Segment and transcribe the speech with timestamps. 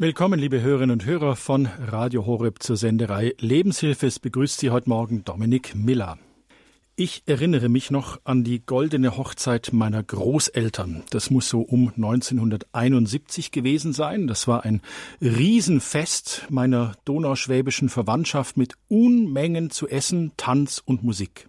[0.00, 4.06] Willkommen, liebe Hörerinnen und Hörer von Radio Horeb zur Senderei Lebenshilfe.
[4.06, 6.18] Es begrüßt Sie heute Morgen Dominik Miller.
[6.94, 11.02] Ich erinnere mich noch an die goldene Hochzeit meiner Großeltern.
[11.10, 14.28] Das muss so um 1971 gewesen sein.
[14.28, 14.82] Das war ein
[15.20, 21.48] Riesenfest meiner donauschwäbischen Verwandtschaft mit Unmengen zu essen, Tanz und Musik.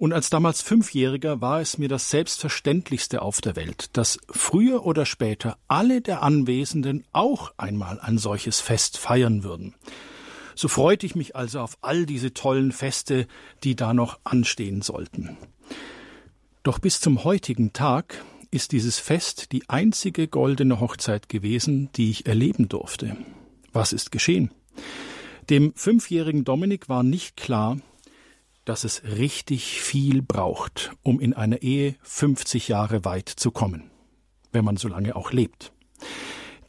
[0.00, 5.04] Und als damals Fünfjähriger war es mir das Selbstverständlichste auf der Welt, dass früher oder
[5.04, 9.74] später alle der Anwesenden auch einmal ein solches Fest feiern würden.
[10.54, 13.26] So freute ich mich also auf all diese tollen Feste,
[13.62, 15.36] die da noch anstehen sollten.
[16.62, 22.24] Doch bis zum heutigen Tag ist dieses Fest die einzige goldene Hochzeit gewesen, die ich
[22.24, 23.18] erleben durfte.
[23.74, 24.50] Was ist geschehen?
[25.50, 27.76] Dem fünfjährigen Dominik war nicht klar,
[28.70, 33.90] dass es richtig viel braucht, um in einer Ehe 50 Jahre weit zu kommen,
[34.52, 35.72] wenn man so lange auch lebt.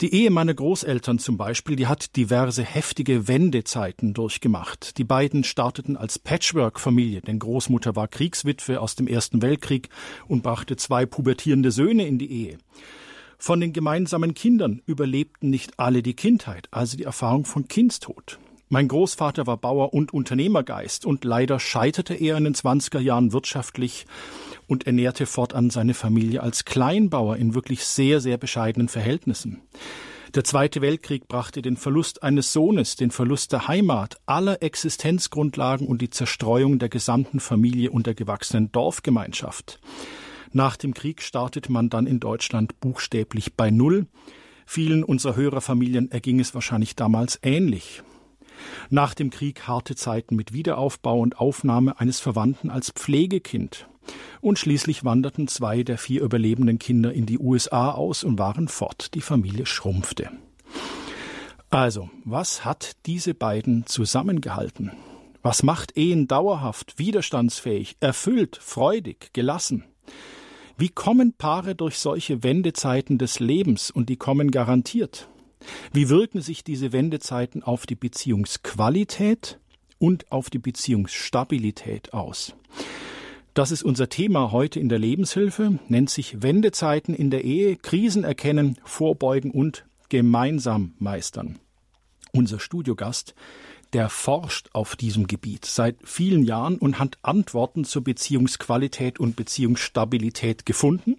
[0.01, 4.97] Die Ehe meiner Großeltern zum Beispiel, die hat diverse heftige Wendezeiten durchgemacht.
[4.97, 9.89] Die beiden starteten als Patchwork-Familie, denn Großmutter war Kriegswitwe aus dem Ersten Weltkrieg
[10.27, 12.57] und brachte zwei pubertierende Söhne in die Ehe.
[13.37, 18.39] Von den gemeinsamen Kindern überlebten nicht alle die Kindheit, also die Erfahrung von Kindstod.
[18.73, 24.05] Mein Großvater war Bauer und Unternehmergeist und leider scheiterte er in den 20er Jahren wirtschaftlich
[24.65, 29.59] und ernährte fortan seine Familie als Kleinbauer in wirklich sehr, sehr bescheidenen Verhältnissen.
[30.35, 36.01] Der Zweite Weltkrieg brachte den Verlust eines Sohnes, den Verlust der Heimat, aller Existenzgrundlagen und
[36.01, 39.81] die Zerstreuung der gesamten Familie und der gewachsenen Dorfgemeinschaft.
[40.53, 44.07] Nach dem Krieg startete man dann in Deutschland buchstäblich bei Null.
[44.65, 48.01] Vielen unserer Hörerfamilien erging es wahrscheinlich damals ähnlich.
[48.89, 53.87] Nach dem Krieg harte Zeiten mit Wiederaufbau und Aufnahme eines Verwandten als Pflegekind.
[54.41, 59.13] Und schließlich wanderten zwei der vier überlebenden Kinder in die USA aus und waren fort.
[59.13, 60.31] Die Familie schrumpfte.
[61.69, 64.91] Also, was hat diese beiden zusammengehalten?
[65.41, 69.85] Was macht Ehen dauerhaft, widerstandsfähig, erfüllt, freudig, gelassen?
[70.77, 75.29] Wie kommen Paare durch solche Wendezeiten des Lebens und die kommen garantiert?
[75.93, 79.59] Wie wirken sich diese Wendezeiten auf die Beziehungsqualität
[79.99, 82.55] und auf die Beziehungsstabilität aus?
[83.53, 88.23] Das ist unser Thema heute in der Lebenshilfe, nennt sich Wendezeiten in der Ehe, Krisen
[88.23, 91.59] erkennen, vorbeugen und gemeinsam meistern.
[92.31, 93.35] Unser Studiogast,
[93.91, 100.65] der forscht auf diesem Gebiet seit vielen Jahren und hat Antworten zur Beziehungsqualität und Beziehungsstabilität
[100.65, 101.17] gefunden.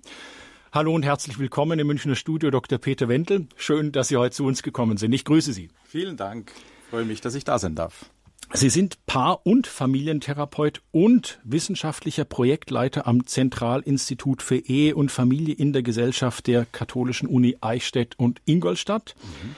[0.75, 2.79] Hallo und herzlich willkommen im Münchner Studio, Dr.
[2.79, 3.47] Peter Wendel.
[3.57, 5.13] Schön, dass Sie heute zu uns gekommen sind.
[5.13, 5.69] Ich grüße Sie.
[5.85, 6.51] Vielen Dank.
[6.85, 8.07] Ich freue mich, dass ich da sein darf.
[8.55, 15.75] Sie sind Paar- und Familientherapeut und wissenschaftlicher Projektleiter am Zentralinstitut für Ehe und Familie in
[15.75, 19.15] der Gesellschaft der Katholischen Uni Eichstätt und Ingolstadt.
[19.23, 19.57] Mhm.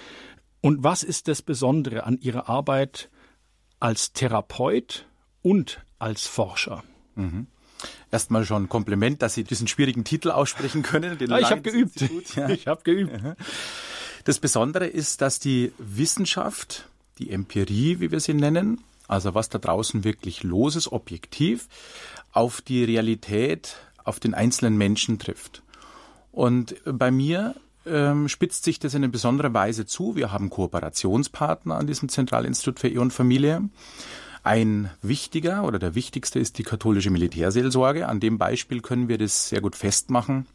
[0.63, 3.09] Und was ist das Besondere an Ihrer Arbeit
[3.79, 5.07] als Therapeut
[5.43, 6.83] und als Forscher?
[7.15, 7.47] Mhm.
[8.11, 11.19] Erstmal schon ein Kompliment, dass Sie diesen schwierigen Titel aussprechen können.
[11.19, 12.01] Den ja, ich habe geübt.
[12.37, 12.49] Ja.
[12.49, 13.13] Ich habe geübt.
[14.25, 19.59] Das Besondere ist, dass die Wissenschaft, die Empirie, wie wir sie nennen, also was da
[19.59, 21.69] draußen wirklich los ist, objektiv,
[22.33, 25.63] auf die Realität, auf den einzelnen Menschen trifft.
[26.33, 27.55] Und bei mir
[27.87, 30.17] ähm, spitzt sich das in einer besonderen Weise zu.
[30.17, 33.69] Wir haben Kooperationspartner an diesem Zentralinstitut für Ehe und Familie.
[34.45, 38.07] Ein wichtiger oder der wichtigste ist die katholische Militärseelsorge.
[38.07, 40.47] An dem Beispiel können wir das sehr gut festmachen.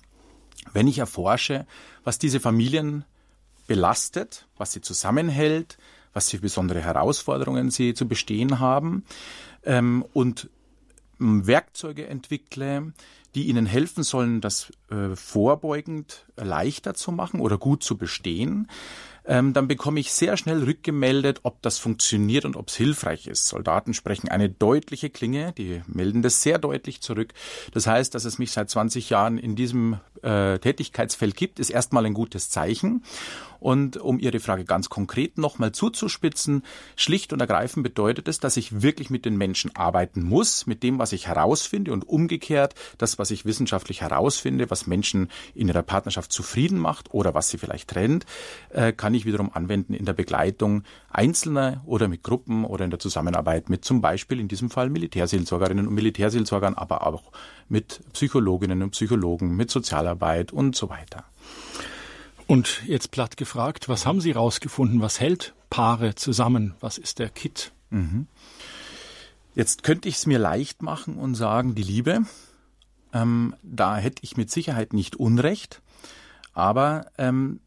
[0.71, 1.65] Wenn ich erforsche,
[2.03, 3.03] was diese Familien
[3.65, 5.79] belastet, was sie zusammenhält,
[6.13, 9.05] was für besondere Herausforderungen sie zu bestehen haben
[9.63, 10.51] ähm, und
[11.19, 12.93] ähm, Werkzeuge entwickle,
[13.33, 18.67] die ihnen helfen sollen, das äh, vorbeugend leichter zu machen oder gut zu bestehen,
[19.29, 23.47] ähm, dann bekomme ich sehr schnell rückgemeldet, ob das funktioniert und ob es hilfreich ist.
[23.47, 27.33] Soldaten sprechen eine deutliche Klinge, die melden das sehr deutlich zurück.
[27.71, 32.07] Das heißt, dass es mich seit 20 Jahren in diesem äh, Tätigkeitsfeld gibt, ist erstmal
[32.07, 33.03] ein gutes Zeichen.
[33.59, 36.63] Und um Ihre Frage ganz konkret nochmal zuzuspitzen,
[36.95, 40.97] schlicht und ergreifend bedeutet es, dass ich wirklich mit den Menschen arbeiten muss, mit dem,
[40.97, 46.31] was ich herausfinde und umgekehrt das, was ich wissenschaftlich herausfinde, was Menschen in ihrer Partnerschaft
[46.31, 48.25] zufrieden macht oder was sie vielleicht trennt,
[48.69, 52.99] äh, kann ich wiederum anwenden in der Begleitung Einzelner oder mit Gruppen oder in der
[52.99, 57.31] Zusammenarbeit mit zum Beispiel in diesem Fall Militärseelsorgerinnen und Militärseelsorgern, aber auch
[57.67, 61.25] mit Psychologinnen und Psychologen, mit Sozialarbeit und so weiter.
[62.47, 65.01] Und jetzt platt gefragt, was haben Sie rausgefunden?
[65.01, 66.73] Was hält Paare zusammen?
[66.79, 67.71] Was ist der Kit?
[67.91, 68.27] Mhm.
[69.53, 72.21] Jetzt könnte ich es mir leicht machen und sagen, die Liebe.
[73.13, 75.81] Ähm, da hätte ich mit Sicherheit nicht Unrecht.
[76.53, 77.59] Aber ähm,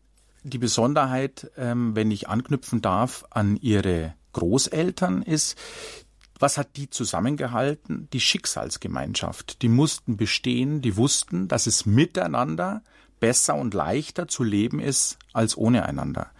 [0.42, 5.56] die Besonderheit, ähm, wenn ich anknüpfen darf, an Ihre Großeltern ist,
[6.38, 8.08] was hat die zusammengehalten?
[8.12, 9.62] Die Schicksalsgemeinschaft.
[9.62, 12.82] Die mussten bestehen, die wussten, dass es miteinander
[13.20, 16.32] besser und leichter zu leben ist als ohne einander.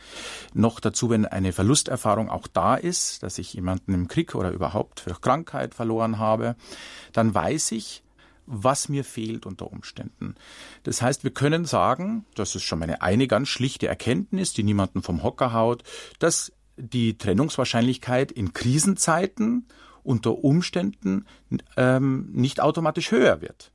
[0.52, 5.06] Noch dazu, wenn eine Verlusterfahrung auch da ist, dass ich jemanden im Krieg oder überhaupt
[5.06, 6.56] durch Krankheit verloren habe,
[7.12, 8.02] dann weiß ich,
[8.46, 10.34] was mir fehlt unter Umständen.
[10.82, 15.02] Das heißt, wir können sagen, das ist schon meine eine ganz schlichte Erkenntnis, die niemanden
[15.02, 15.82] vom Hocker haut,
[16.18, 19.66] dass die Trennungswahrscheinlichkeit in Krisenzeiten
[20.02, 21.26] unter Umständen
[21.76, 23.72] ähm, nicht automatisch höher wird.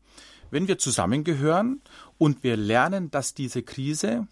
[0.49, 1.81] Wenn wir zusammengehören
[2.17, 4.27] und wir lernen, dass diese Krise,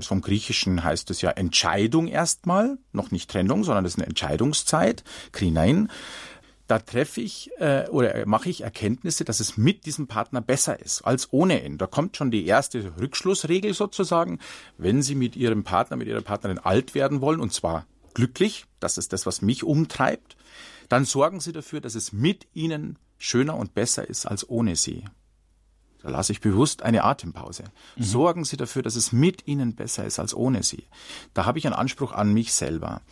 [0.00, 5.04] vom Griechischen heißt es ja Entscheidung erstmal, noch nicht Trennung, sondern es ist eine Entscheidungszeit,
[5.32, 5.88] Krinein,
[6.66, 11.02] da treffe ich äh, oder mache ich Erkenntnisse, dass es mit diesem Partner besser ist
[11.02, 11.78] als ohne ihn.
[11.78, 14.40] Da kommt schon die erste Rückschlussregel sozusagen,
[14.76, 18.98] wenn Sie mit Ihrem Partner, mit Ihrer Partnerin alt werden wollen, und zwar glücklich, das
[18.98, 20.36] ist das, was mich umtreibt,
[20.88, 25.04] dann sorgen Sie dafür, dass es mit Ihnen schöner und besser ist als ohne Sie.
[26.02, 27.64] Da lasse ich bewusst eine Atempause.
[27.96, 28.02] Mhm.
[28.02, 30.84] Sorgen Sie dafür, dass es mit Ihnen besser ist als ohne Sie.
[31.34, 33.02] Da habe ich einen Anspruch an mich selber.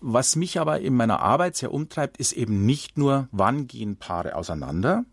[0.00, 4.34] Was mich aber in meiner Arbeit sehr umtreibt, ist eben nicht nur, wann gehen Paare
[4.34, 5.04] auseinander,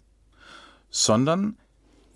[0.89, 1.57] sondern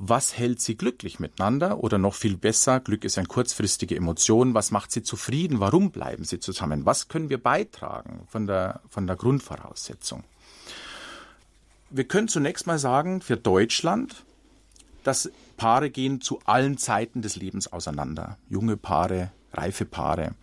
[0.03, 4.71] was hält sie glücklich miteinander oder noch viel besser, Glück ist eine kurzfristige Emotion, was
[4.71, 9.15] macht sie zufrieden, warum bleiben sie zusammen, was können wir beitragen von der, von der
[9.15, 10.23] Grundvoraussetzung.
[11.91, 14.23] Wir können zunächst mal sagen, für Deutschland,
[15.03, 18.37] dass Paare gehen zu allen Zeiten des Lebens auseinander.
[18.49, 20.33] Junge Paare, reife Paare.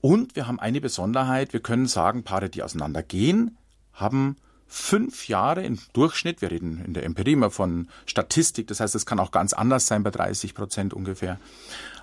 [0.00, 3.56] Und wir haben eine Besonderheit, wir können sagen, Paare, die auseinandergehen,
[3.92, 4.36] haben
[4.68, 9.06] fünf Jahre im Durchschnitt, wir reden in der Empirie immer von Statistik, das heißt, es
[9.06, 11.40] kann auch ganz anders sein bei 30 Prozent ungefähr,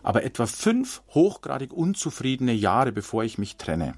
[0.04, 3.94] aber etwa fünf hochgradig unzufriedene Jahre, bevor ich mich trenne.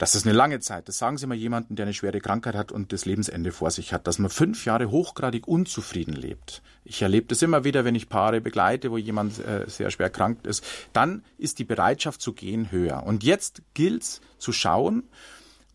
[0.00, 0.88] Das ist eine lange Zeit.
[0.88, 3.92] Das sagen Sie mal jemanden, der eine schwere Krankheit hat und das Lebensende vor sich
[3.92, 6.62] hat, dass man fünf Jahre hochgradig unzufrieden lebt.
[6.84, 10.46] Ich erlebe das immer wieder, wenn ich Paare begleite, wo jemand äh, sehr schwer krank
[10.46, 10.64] ist.
[10.94, 13.02] Dann ist die Bereitschaft zu gehen höher.
[13.04, 15.02] Und jetzt gilt es zu schauen,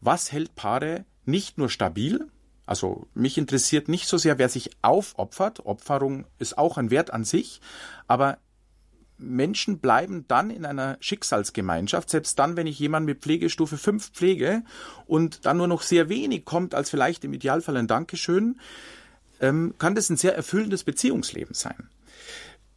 [0.02, 2.28] was hält Paare nicht nur stabil,
[2.66, 5.68] also mich interessiert nicht so sehr, wer sich aufopfert.
[5.68, 7.62] Opferung ist auch ein Wert an sich,
[8.08, 8.40] aber
[9.18, 14.64] Menschen bleiben dann in einer Schicksalsgemeinschaft, selbst dann, wenn ich jemanden mit Pflegestufe 5 pflege
[15.06, 18.60] und dann nur noch sehr wenig kommt, als vielleicht im Idealfall ein Dankeschön,
[19.40, 21.90] ähm, kann das ein sehr erfüllendes Beziehungsleben sein.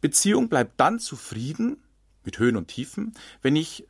[0.01, 1.77] Beziehung bleibt dann zufrieden,
[2.23, 3.87] mit Höhen und Tiefen, wenn ich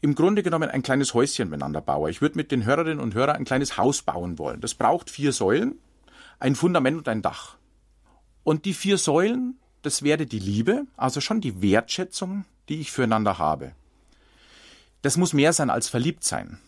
[0.00, 2.10] im Grunde genommen ein kleines Häuschen miteinander baue.
[2.10, 4.60] Ich würde mit den Hörerinnen und Hörern ein kleines Haus bauen wollen.
[4.60, 5.78] Das braucht vier Säulen,
[6.40, 7.56] ein Fundament und ein Dach.
[8.42, 13.38] Und die vier Säulen, das wäre die Liebe, also schon die Wertschätzung, die ich füreinander
[13.38, 13.72] habe.
[15.02, 16.58] Das muss mehr sein als verliebt sein,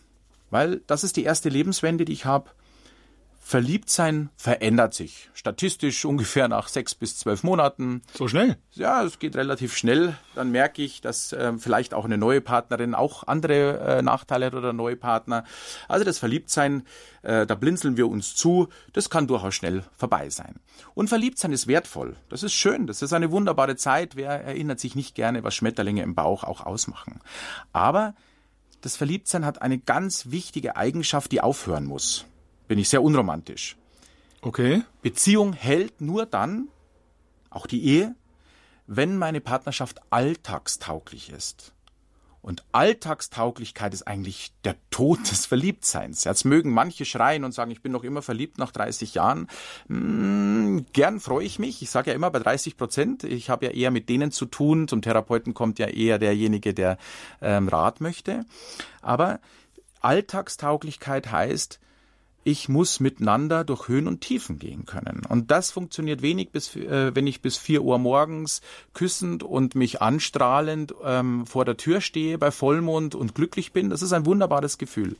[0.49, 2.51] weil das ist die erste Lebenswende, die ich habe.
[3.47, 5.29] Verliebtsein verändert sich.
[5.35, 8.01] Statistisch ungefähr nach sechs bis zwölf Monaten.
[8.15, 8.57] So schnell?
[8.71, 10.17] Ja, es geht relativ schnell.
[10.33, 14.55] Dann merke ich, dass äh, vielleicht auch eine neue Partnerin auch andere äh, Nachteile hat
[14.55, 15.43] oder neue Partner.
[15.87, 16.87] Also das Verliebtsein,
[17.21, 18.67] äh, da blinzeln wir uns zu.
[18.93, 20.55] Das kann durchaus schnell vorbei sein.
[20.95, 22.15] Und Verliebtsein ist wertvoll.
[22.29, 22.87] Das ist schön.
[22.87, 24.15] Das ist eine wunderbare Zeit.
[24.15, 27.21] Wer erinnert sich nicht gerne, was Schmetterlinge im Bauch auch ausmachen?
[27.73, 28.15] Aber
[28.81, 32.25] das Verliebtsein hat eine ganz wichtige Eigenschaft, die aufhören muss
[32.67, 33.77] bin ich sehr unromantisch.
[34.41, 34.83] Okay.
[35.01, 36.67] Beziehung hält nur dann,
[37.49, 38.15] auch die Ehe,
[38.87, 41.73] wenn meine Partnerschaft alltagstauglich ist.
[42.45, 46.25] Und Alltagstauglichkeit ist eigentlich der Tod des Verliebtseins.
[46.25, 49.47] Jetzt mögen manche schreien und sagen, ich bin noch immer verliebt nach 30 Jahren.
[49.87, 51.81] Hm, gern freue ich mich.
[51.81, 53.23] Ich sage ja immer bei 30 Prozent.
[53.23, 54.87] Ich habe ja eher mit denen zu tun.
[54.87, 56.99] Zum Therapeuten kommt ja eher derjenige, der
[57.41, 58.45] ähm, Rat möchte.
[59.01, 59.39] Aber
[60.01, 61.79] Alltagstauglichkeit heißt,
[62.47, 65.23] ich muss miteinander durch Höhen und Tiefen gehen können.
[65.27, 68.61] Und das funktioniert wenig, bis, äh, wenn ich bis vier Uhr morgens
[68.93, 73.89] küssend und mich anstrahlend ähm, vor der Tür stehe bei Vollmond und glücklich bin.
[73.89, 75.17] Das ist ein wunderbares Gefühl.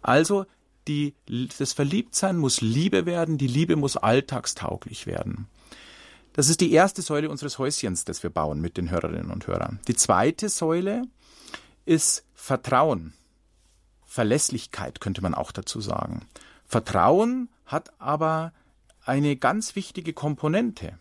[0.00, 0.46] Also
[0.88, 1.14] die,
[1.58, 5.48] das Verliebtsein muss Liebe werden, die Liebe muss alltagstauglich werden.
[6.32, 9.78] Das ist die erste Säule unseres Häuschens, das wir bauen mit den Hörerinnen und Hörern.
[9.88, 11.02] Die zweite Säule
[11.84, 13.12] ist Vertrauen.
[14.06, 16.22] Verlässlichkeit könnte man auch dazu sagen.
[16.66, 18.52] Vertrauen hat aber
[19.04, 20.98] eine ganz wichtige Komponente.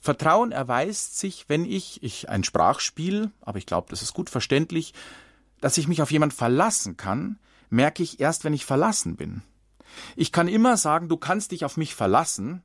[0.00, 4.94] Vertrauen erweist sich, wenn ich, ich ein Sprachspiel, aber ich glaube, das ist gut verständlich,
[5.60, 7.38] dass ich mich auf jemand verlassen kann,
[7.68, 9.42] merke ich erst, wenn ich verlassen bin.
[10.16, 12.62] Ich kann immer sagen, du kannst dich auf mich verlassen,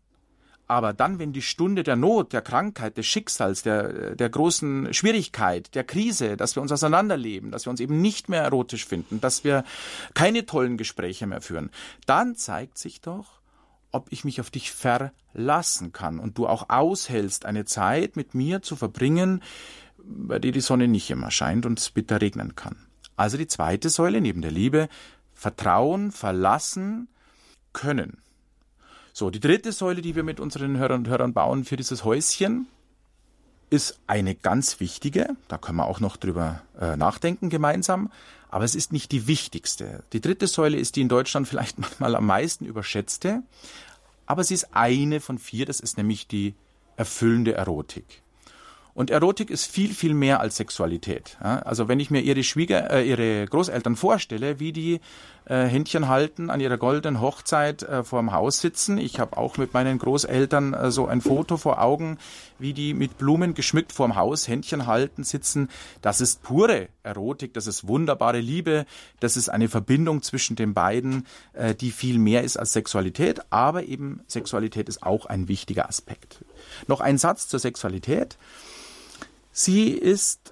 [0.68, 5.76] Aber dann, wenn die Stunde der Not, der Krankheit, des Schicksals, der, der großen Schwierigkeit,
[5.76, 9.44] der Krise, dass wir uns auseinanderleben, dass wir uns eben nicht mehr erotisch finden, dass
[9.44, 9.66] wir
[10.14, 11.70] keine tollen Gespräche mehr führen,
[12.06, 13.42] dann zeigt sich doch,
[13.92, 18.62] ob ich mich auf dich verlassen kann und du auch aushältst, eine Zeit mit mir
[18.62, 19.44] zu verbringen,
[19.98, 22.76] bei der die Sonne nicht immer scheint und es bitter regnen kann.
[23.16, 24.90] Also die zweite Säule neben der Liebe,
[25.34, 27.08] Vertrauen, verlassen
[27.74, 28.23] können.
[29.16, 32.66] So, die dritte Säule, die wir mit unseren Hörern und Hörern bauen für dieses Häuschen,
[33.70, 35.36] ist eine ganz wichtige.
[35.48, 38.12] Da können wir auch noch drüber äh, nachdenken gemeinsam.
[38.50, 40.04] Aber es ist nicht die wichtigste.
[40.14, 43.44] Die dritte Säule ist die in Deutschland vielleicht manchmal am meisten überschätzte.
[44.26, 45.68] Aber sie ist eine von vier.
[45.68, 46.56] Das ist nämlich die
[46.96, 48.24] erfüllende Erotik.
[48.96, 51.38] Und Erotik ist viel, viel mehr als Sexualität.
[51.40, 55.00] Also wenn ich mir ihre Schwieger, äh, ihre Großeltern vorstelle, wie die
[55.46, 58.98] äh, Händchen halten, an ihrer goldenen Hochzeit äh, vor dem Haus sitzen.
[58.98, 62.18] Ich habe auch mit meinen Großeltern äh, so ein Foto vor Augen,
[62.60, 65.70] wie die mit Blumen geschmückt vor dem Haus Händchen halten, sitzen.
[66.02, 68.86] Das ist pure Erotik, das ist wunderbare Liebe,
[69.20, 73.42] das ist eine Verbindung zwischen den beiden, äh, die viel mehr ist als Sexualität.
[73.50, 76.46] Aber eben Sexualität ist auch ein wichtiger Aspekt.
[76.88, 78.38] Noch ein Satz zur Sexualität.
[79.56, 80.52] Sie ist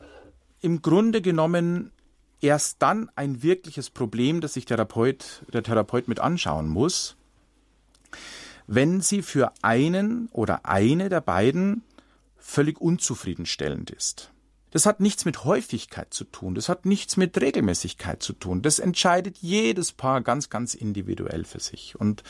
[0.62, 1.92] im Grunde genommen
[2.40, 7.18] erst dann ein wirkliches Problem, das sich Therapeut, der Therapeut mit anschauen muss,
[8.68, 11.84] wenn sie für einen oder eine der beiden
[12.38, 14.32] völlig unzufriedenstellend ist.
[14.72, 18.62] Das hat nichts mit Häufigkeit zu tun, das hat nichts mit Regelmäßigkeit zu tun.
[18.62, 22.00] Das entscheidet jedes Paar ganz, ganz individuell für sich.
[22.00, 22.24] Und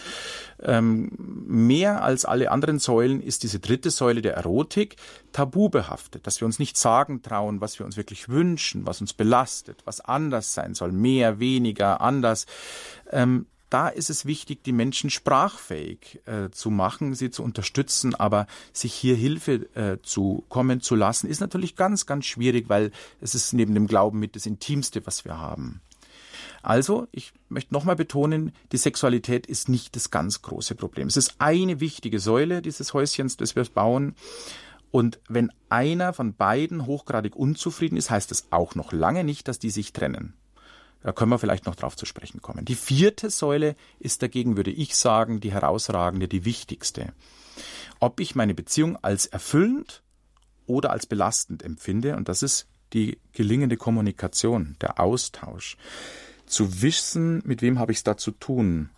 [0.62, 4.96] ähm, mehr als alle anderen Säulen ist diese dritte Säule der Erotik
[5.32, 9.14] tabu behaftet, dass wir uns nicht sagen trauen, was wir uns wirklich wünschen, was uns
[9.14, 12.48] belastet, was anders sein soll, mehr, weniger, anders.
[13.12, 18.46] Ähm, da ist es wichtig, die Menschen sprachfähig äh, zu machen, sie zu unterstützen, aber
[18.74, 23.34] sich hier Hilfe äh, zu kommen zu lassen, ist natürlich ganz, ganz schwierig, weil es
[23.34, 25.82] ist neben dem Glauben mit das Intimste, was wir haben.
[26.64, 31.08] Also, ich möchte nochmal betonen, die Sexualität ist nicht das ganz große Problem.
[31.08, 34.16] Es ist eine wichtige Säule dieses Häuschens, das wir bauen.
[34.92, 39.58] Und wenn einer von beiden hochgradig unzufrieden ist, heißt es auch noch lange nicht, dass
[39.58, 40.34] die sich trennen.
[41.04, 42.66] Da können wir vielleicht noch drauf zu sprechen kommen.
[42.66, 47.14] Die vierte Säule ist dagegen, würde ich sagen, die herausragende, die wichtigste.
[48.00, 50.04] Ob ich meine Beziehung als erfüllend
[50.68, 55.78] oder als belastend empfinde, und das ist die gelingende Kommunikation, der Austausch.
[56.46, 58.90] Zu wissen, mit wem habe ich es da zu tun?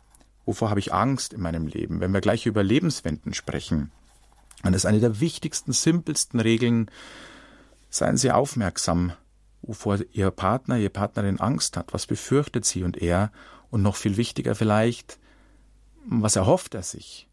[0.45, 1.99] Wovor habe ich Angst in meinem Leben?
[1.99, 3.91] Wenn wir gleich über Lebenswenden sprechen,
[4.63, 6.89] dann ist eine der wichtigsten, simpelsten Regeln,
[7.89, 9.13] seien Sie aufmerksam
[9.63, 13.31] wovor Ihr Partner, Ihre Partnerin Angst hat, was befürchtet sie und er
[13.71, 15.17] und noch viel wichtiger vielleicht,
[16.05, 17.27] was erhofft er sich,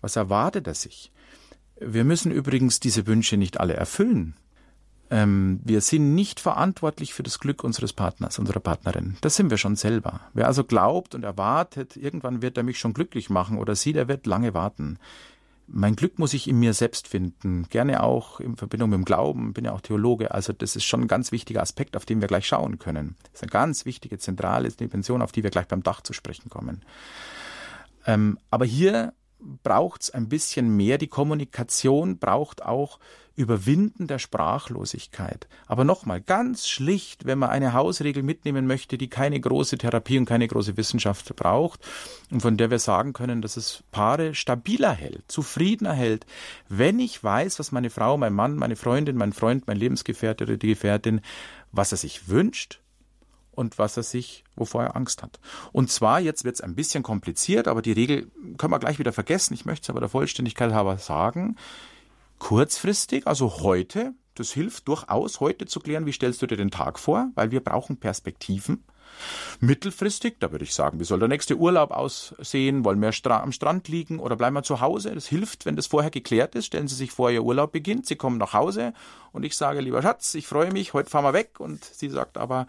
[0.00, 1.12] was erwartet er sich.
[1.78, 4.34] Wir müssen übrigens diese Wünsche nicht alle erfüllen.
[5.10, 9.16] Ähm, wir sind nicht verantwortlich für das Glück unseres Partners, unserer Partnerin.
[9.20, 10.20] Das sind wir schon selber.
[10.32, 14.08] Wer also glaubt und erwartet, irgendwann wird er mich schon glücklich machen oder sie, der
[14.08, 14.98] wird lange warten.
[15.66, 19.54] Mein Glück muss ich in mir selbst finden, gerne auch in Verbindung mit dem Glauben,
[19.54, 22.28] bin ja auch Theologe, also das ist schon ein ganz wichtiger Aspekt, auf den wir
[22.28, 23.16] gleich schauen können.
[23.24, 26.50] Das ist eine ganz wichtige, zentrale Dimension, auf die wir gleich beim Dach zu sprechen
[26.50, 26.82] kommen.
[28.06, 29.14] Ähm, aber hier
[29.62, 30.98] braucht es ein bisschen mehr.
[30.98, 32.98] Die Kommunikation braucht auch
[33.36, 35.48] Überwinden der Sprachlosigkeit.
[35.66, 40.26] Aber nochmal, ganz schlicht, wenn man eine Hausregel mitnehmen möchte, die keine große Therapie und
[40.26, 41.80] keine große Wissenschaft braucht
[42.30, 46.26] und von der wir sagen können, dass es Paare stabiler hält, zufriedener hält,
[46.68, 50.56] wenn ich weiß, was meine Frau, mein Mann, meine Freundin, mein Freund, mein Lebensgefährte oder
[50.56, 51.20] die Gefährtin,
[51.72, 52.80] was er sich wünscht
[53.54, 55.40] und was er sich, wovor er Angst hat.
[55.72, 59.12] Und zwar, jetzt wird es ein bisschen kompliziert, aber die Regel können wir gleich wieder
[59.12, 59.54] vergessen.
[59.54, 61.56] Ich möchte es aber der Vollständigkeit halber sagen.
[62.38, 66.98] Kurzfristig, also heute, das hilft durchaus, heute zu klären, wie stellst du dir den Tag
[66.98, 68.84] vor, weil wir brauchen Perspektiven.
[69.60, 72.84] Mittelfristig, da würde ich sagen, wie soll der nächste Urlaub aussehen?
[72.84, 75.14] Wollen wir am Strand liegen oder bleiben wir zu Hause?
[75.14, 76.66] Das hilft, wenn das vorher geklärt ist.
[76.66, 78.92] Stellen Sie sich vor, Ihr Urlaub beginnt, Sie kommen nach Hause
[79.32, 81.60] und ich sage, lieber Schatz, ich freue mich, heute fahren wir weg.
[81.60, 82.66] Und sie sagt aber,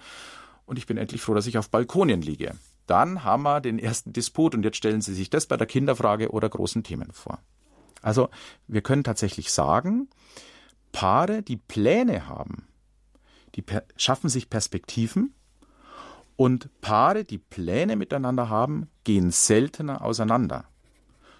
[0.66, 2.56] und ich bin endlich froh, dass ich auf Balkonien liege.
[2.88, 6.30] Dann haben wir den ersten Disput und jetzt stellen Sie sich das bei der Kinderfrage
[6.30, 7.40] oder großen Themen vor.
[8.02, 8.30] Also
[8.68, 10.08] wir können tatsächlich sagen,
[10.92, 12.68] Paare, die Pläne haben,
[13.56, 13.64] die
[13.98, 15.34] schaffen sich Perspektiven
[16.36, 20.66] und Paare, die Pläne miteinander haben, gehen seltener auseinander.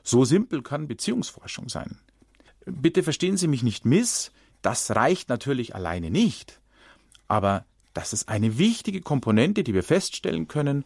[0.04, 2.00] So simpel kann Beziehungsforschung sein.
[2.66, 6.60] Bitte verstehen Sie mich nicht miss, das reicht natürlich alleine nicht.
[7.28, 7.66] Aber
[7.96, 10.84] das ist eine wichtige Komponente, die wir feststellen können.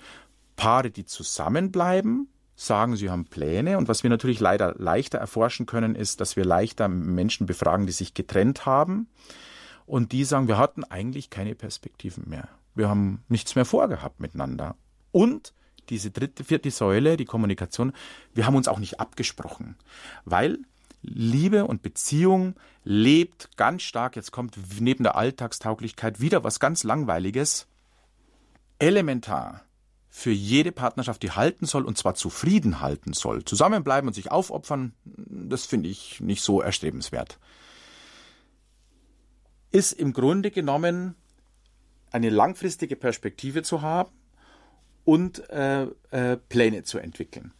[0.56, 3.78] Paare, die zusammenbleiben, sagen, sie haben Pläne.
[3.80, 7.94] Und was wir natürlich leider leichter erforschen können, ist, dass wir leichter Menschen befragen, die
[7.94, 9.08] sich getrennt haben.
[9.88, 12.48] Und die sagen, wir hatten eigentlich keine Perspektiven mehr.
[12.76, 14.76] Wir haben nichts mehr vorgehabt miteinander.
[15.12, 15.54] Und
[15.90, 17.92] diese dritte, vierte Säule, die Kommunikation,
[18.36, 19.76] wir haben uns auch nicht abgesprochen.
[20.26, 20.60] Weil
[21.02, 27.68] Liebe und Beziehung lebt ganz stark, jetzt kommt neben der Alltagstauglichkeit wieder was ganz Langweiliges,
[28.80, 29.64] elementar
[30.10, 33.46] für jede Partnerschaft, die halten soll, und zwar zufrieden halten soll.
[33.46, 37.40] Zusammenbleiben und sich aufopfern, das finde ich nicht so erstrebenswert.
[39.72, 41.16] Ist im Grunde genommen
[42.12, 44.12] eine langfristige Perspektive zu haben
[45.06, 47.54] und äh, äh, Pläne zu entwickeln.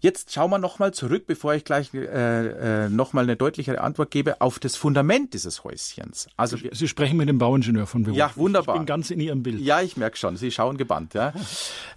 [0.00, 4.40] Jetzt schauen wir nochmal zurück, bevor ich gleich äh, äh, nochmal eine deutlichere Antwort gebe,
[4.40, 6.28] auf das Fundament dieses Häuschens.
[6.36, 8.16] Also Sie, Sie sprechen mit dem Bauingenieur von Beruf.
[8.16, 8.76] Ja, wunderbar.
[8.76, 9.60] Ich bin ganz in Ihrem Bild.
[9.60, 10.36] Ja, ich merke schon.
[10.36, 11.14] Sie schauen gebannt.
[11.14, 11.32] Ja.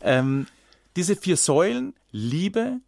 [0.01, 0.47] ähm,
[0.95, 2.79] diese vier Säulen, Liebe,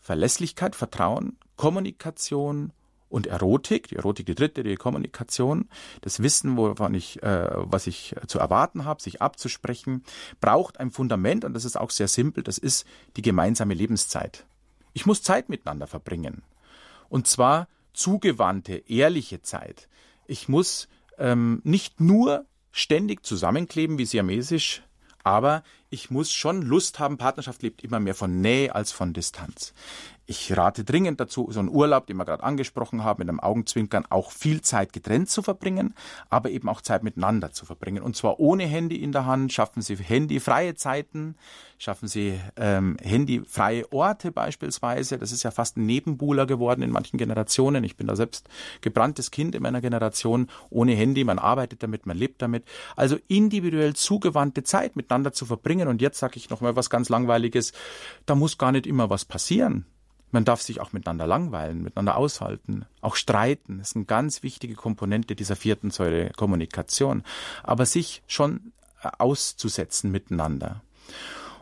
[0.00, 2.72] Verlässlichkeit, Vertrauen, Kommunikation
[3.10, 5.68] und Erotik, die Erotik die dritte, die Kommunikation,
[6.00, 10.02] das Wissen, wovon ich, äh, was ich zu erwarten habe, sich abzusprechen,
[10.40, 12.86] braucht ein Fundament und das ist auch sehr simpel, das ist
[13.16, 14.46] die gemeinsame Lebenszeit.
[14.92, 16.42] Ich muss Zeit miteinander verbringen.
[17.08, 19.88] Und zwar zugewandte, ehrliche Zeit.
[20.26, 24.82] Ich muss ähm, nicht nur ständig zusammenkleben wie siamesisch,
[25.24, 27.18] aber ich muss schon Lust haben.
[27.18, 29.74] Partnerschaft lebt immer mehr von Nähe als von Distanz.
[30.32, 34.06] Ich rate dringend dazu, so einen Urlaub, den wir gerade angesprochen haben, mit einem Augenzwinkern
[34.08, 35.94] auch viel Zeit getrennt zu verbringen,
[36.30, 38.02] aber eben auch Zeit miteinander zu verbringen.
[38.02, 39.52] Und zwar ohne Handy in der Hand.
[39.52, 41.36] Schaffen Sie handyfreie Zeiten,
[41.76, 45.18] schaffen Sie ähm, handyfreie Orte beispielsweise.
[45.18, 47.84] Das ist ja fast ein Nebenbuhler geworden in manchen Generationen.
[47.84, 48.48] Ich bin da selbst
[48.80, 50.48] gebranntes Kind in meiner Generation.
[50.70, 52.64] Ohne Handy, man arbeitet damit, man lebt damit.
[52.96, 55.88] Also individuell zugewandte Zeit miteinander zu verbringen.
[55.88, 57.74] Und jetzt sage ich noch mal was ganz Langweiliges.
[58.24, 59.84] Da muss gar nicht immer was passieren.
[60.32, 63.78] Man darf sich auch miteinander langweilen, miteinander aushalten, auch streiten.
[63.78, 67.22] Das ist eine ganz wichtige Komponente dieser vierten Säule Kommunikation.
[67.62, 70.82] Aber sich schon äh, auszusetzen miteinander.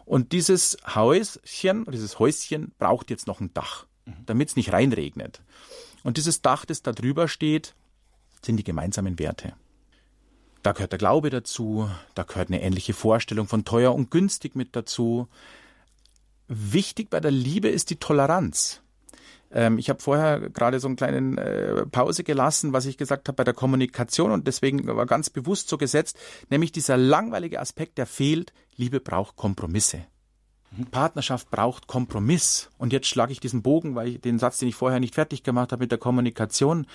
[0.07, 3.87] Und dieses Häuschen, dieses Häuschen braucht jetzt noch ein Dach,
[4.27, 5.43] damit es nicht reinregnet.
[6.03, 7.75] Und dieses Dach, das da drüber steht,
[8.43, 9.53] sind die gemeinsamen Werte.
[10.63, 14.77] Da gehört der Glaube dazu, da gehört eine ähnliche Vorstellung von teuer und günstig mit
[14.77, 15.29] dazu,
[16.53, 18.83] Wichtig bei der Liebe ist die Toleranz.
[19.53, 23.37] Ähm, ich habe vorher gerade so eine kleine äh, Pause gelassen, was ich gesagt habe
[23.37, 28.07] bei der Kommunikation und deswegen war ganz bewusst so gesetzt, nämlich dieser langweilige Aspekt, der
[28.07, 28.53] fehlt.
[28.75, 30.07] Liebe braucht Kompromisse.
[30.91, 32.69] Partnerschaft braucht Kompromiss.
[32.79, 35.45] Und jetzt schlage ich diesen Bogen, weil ich den Satz, den ich vorher nicht fertig
[35.45, 36.89] gemacht habe mit der Kommunikation.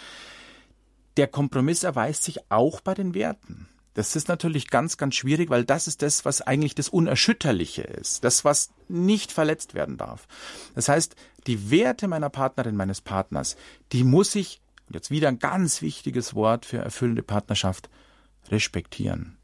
[1.15, 3.69] Der Kompromiss erweist sich auch bei den Werten.
[3.95, 8.23] Das ist natürlich ganz, ganz schwierig, weil das ist das, was eigentlich das Unerschütterliche ist.
[8.25, 10.27] Das, was nicht verletzt werden darf.
[10.75, 11.15] Das heißt,
[11.47, 13.55] die Werte meiner Partnerin, meines Partners,
[13.93, 17.89] die muss ich, jetzt wieder ein ganz wichtiges Wort für erfüllende Partnerschaft,
[18.49, 19.37] respektieren.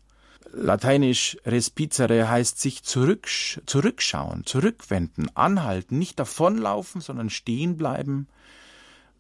[0.54, 3.30] Lateinisch respizere heißt sich zurück,
[3.66, 8.28] zurückschauen, zurückwenden, anhalten, nicht davonlaufen, sondern stehen bleiben,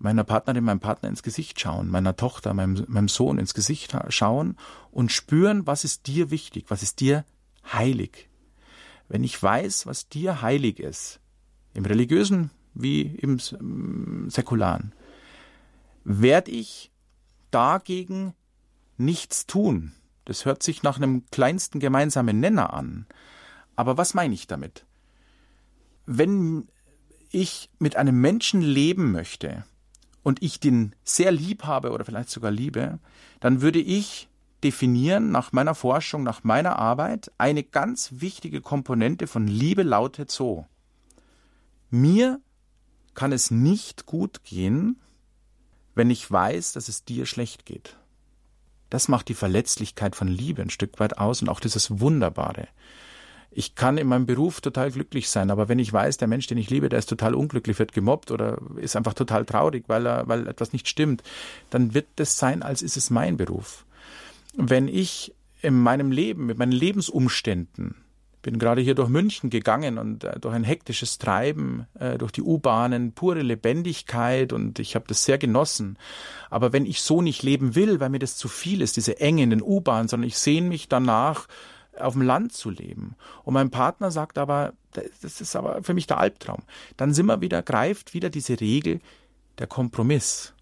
[0.01, 4.57] meiner Partnerin, meinem Partner ins Gesicht schauen, meiner Tochter, meinem, meinem Sohn ins Gesicht schauen
[4.91, 7.23] und spüren, was ist dir wichtig, was ist dir
[7.71, 8.29] heilig.
[9.07, 11.19] Wenn ich weiß, was dir heilig ist,
[11.73, 13.39] im religiösen wie im
[14.29, 14.93] säkularen,
[16.03, 16.91] werde ich
[17.51, 18.33] dagegen
[18.97, 19.93] nichts tun.
[20.25, 23.05] Das hört sich nach einem kleinsten gemeinsamen Nenner an.
[23.75, 24.85] Aber was meine ich damit?
[26.05, 26.67] Wenn
[27.29, 29.65] ich mit einem Menschen leben möchte,
[30.23, 32.99] und ich den sehr lieb habe oder vielleicht sogar liebe,
[33.39, 34.29] dann würde ich
[34.63, 40.67] definieren nach meiner Forschung, nach meiner Arbeit, eine ganz wichtige Komponente von Liebe lautet so.
[41.89, 42.39] Mir
[43.15, 44.99] kann es nicht gut gehen,
[45.95, 47.97] wenn ich weiß, dass es dir schlecht geht.
[48.89, 52.67] Das macht die Verletzlichkeit von Liebe ein Stück weit aus und auch dieses Wunderbare
[53.53, 56.57] ich kann in meinem Beruf total glücklich sein, aber wenn ich weiß, der Mensch, den
[56.57, 60.27] ich liebe, der ist total unglücklich, wird gemobbt oder ist einfach total traurig, weil er,
[60.27, 61.21] weil etwas nicht stimmt,
[61.69, 63.85] dann wird das sein, als ist es mein Beruf.
[64.55, 67.95] Wenn ich in meinem Leben, mit meinen Lebensumständen,
[68.41, 72.41] bin gerade hier durch München gegangen und äh, durch ein hektisches Treiben, äh, durch die
[72.41, 75.97] U-Bahnen, pure Lebendigkeit und ich habe das sehr genossen.
[76.49, 79.43] Aber wenn ich so nicht leben will, weil mir das zu viel ist, diese Enge
[79.43, 81.47] in den U-Bahnen, sondern ich sehne mich danach,
[82.01, 83.15] auf dem Land zu leben.
[83.43, 84.73] Und mein Partner sagt aber,
[85.21, 86.63] das ist aber für mich der Albtraum.
[86.97, 88.99] Dann sind wir wieder, greift wieder diese Regel,
[89.57, 90.53] der Kompromiss.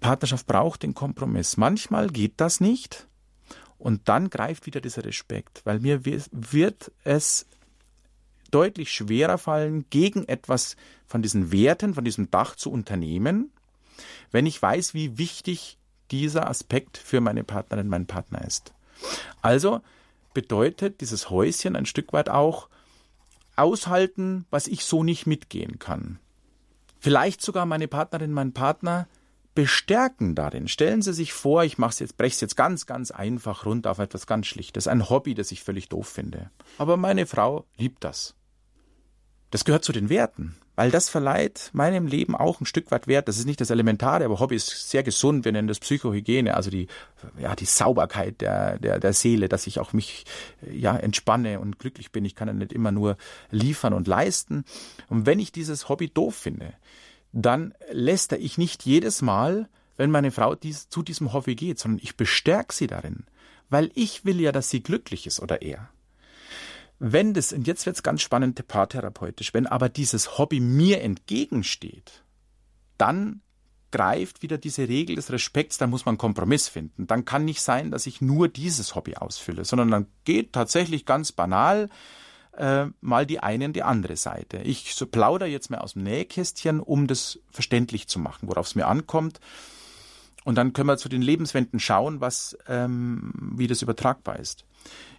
[0.00, 1.56] Partnerschaft braucht den Kompromiss.
[1.56, 3.08] Manchmal geht das nicht.
[3.78, 7.46] Und dann greift wieder dieser Respekt, weil mir wird es
[8.52, 13.50] deutlich schwerer fallen, gegen etwas von diesen Werten, von diesem Dach zu unternehmen,
[14.30, 15.78] wenn ich weiß, wie wichtig
[16.12, 18.72] dieser Aspekt für meine Partnerin, meinen Partner ist.
[19.40, 19.80] Also
[20.34, 22.68] bedeutet dieses Häuschen ein Stück weit auch
[23.56, 26.18] aushalten, was ich so nicht mitgehen kann.
[26.98, 29.08] Vielleicht sogar meine Partnerin, meinen Partner
[29.54, 30.68] bestärken darin.
[30.68, 33.98] Stellen Sie sich vor, ich mache jetzt, breche es jetzt ganz, ganz einfach runter auf
[33.98, 36.50] etwas ganz Schlichtes, ein Hobby, das ich völlig doof finde.
[36.78, 38.34] Aber meine Frau liebt das.
[39.50, 43.28] Das gehört zu den Werten, weil das verleiht meinem Leben auch ein Stück weit Wert.
[43.28, 45.44] Das ist nicht das Elementare, aber Hobby ist sehr gesund.
[45.44, 46.86] Wir nennen das Psychohygiene, also die,
[47.38, 50.24] ja, die Sauberkeit der, der, der Seele, dass ich auch mich,
[50.70, 52.24] ja, entspanne und glücklich bin.
[52.24, 53.16] Ich kann ja nicht immer nur
[53.50, 54.64] liefern und leisten.
[55.08, 56.72] Und wenn ich dieses Hobby doof finde,
[57.32, 62.00] dann lästere ich nicht jedes Mal, wenn meine Frau dies, zu diesem Hobby geht, sondern
[62.02, 63.24] ich bestärke sie darin,
[63.68, 65.90] weil ich will ja, dass sie glücklich ist oder er.
[67.04, 72.22] Wenn das, und jetzt wird es ganz spannend paartherapeutisch, wenn aber dieses Hobby mir entgegensteht,
[72.96, 73.40] dann
[73.90, 77.08] greift wieder diese Regel des Respekts, da muss man einen Kompromiss finden.
[77.08, 81.32] Dann kann nicht sein, dass ich nur dieses Hobby ausfülle, sondern dann geht tatsächlich ganz
[81.32, 81.88] banal
[82.56, 84.58] äh, mal die eine und die andere Seite.
[84.58, 88.76] Ich so plauder jetzt mal aus dem Nähkästchen, um das verständlich zu machen, worauf es
[88.76, 89.40] mir ankommt.
[90.44, 94.66] Und dann können wir zu den Lebenswenden schauen, was, ähm, wie das übertragbar ist.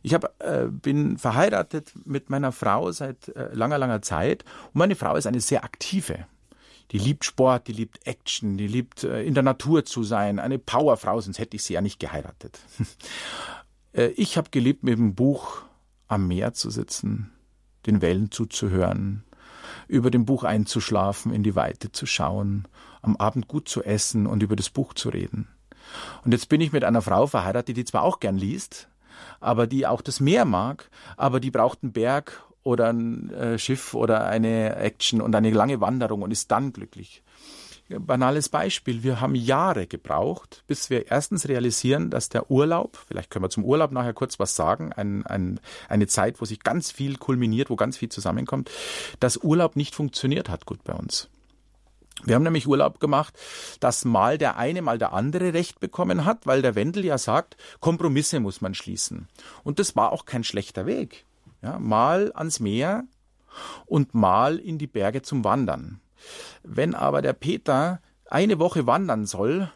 [0.02, 4.95] Ich hab, äh, bin verheiratet mit meiner Frau seit äh, langer, langer Zeit und meine
[4.95, 6.26] Frau ist eine sehr aktive.
[6.91, 10.60] Die liebt Sport, die liebt Action, die liebt äh, in der Natur zu sein, eine
[10.60, 12.60] Powerfrau, sonst hätte ich sie ja nicht geheiratet.
[13.93, 15.63] äh, ich habe geliebt, mit dem Buch
[16.08, 17.32] am Meer zu sitzen,
[17.86, 19.23] den Wellen zuzuhören,
[19.88, 22.67] über dem Buch einzuschlafen, in die Weite zu schauen,
[23.02, 25.47] am Abend gut zu essen und über das Buch zu reden.
[26.23, 28.88] Und jetzt bin ich mit einer Frau verheiratet, die zwar auch gern liest,
[29.39, 33.93] aber die auch das Meer mag, aber die braucht einen Berg oder ein äh, Schiff
[33.93, 37.21] oder eine Action und eine lange Wanderung und ist dann glücklich.
[37.89, 39.03] Banales Beispiel.
[39.03, 43.65] Wir haben Jahre gebraucht, bis wir erstens realisieren, dass der Urlaub, vielleicht können wir zum
[43.65, 45.59] Urlaub nachher kurz was sagen, ein, ein,
[45.89, 48.71] eine Zeit, wo sich ganz viel kulminiert, wo ganz viel zusammenkommt,
[49.19, 51.29] dass Urlaub nicht funktioniert hat gut bei uns.
[52.25, 53.38] Wir haben nämlich Urlaub gemacht,
[53.79, 57.57] dass mal der eine, mal der andere Recht bekommen hat, weil der Wendel ja sagt,
[57.79, 59.27] Kompromisse muss man schließen.
[59.63, 61.25] Und das war auch kein schlechter Weg.
[61.62, 63.05] Ja, mal ans Meer
[63.86, 65.99] und mal in die Berge zum Wandern.
[66.63, 69.71] Wenn aber der Peter eine Woche wandern soll,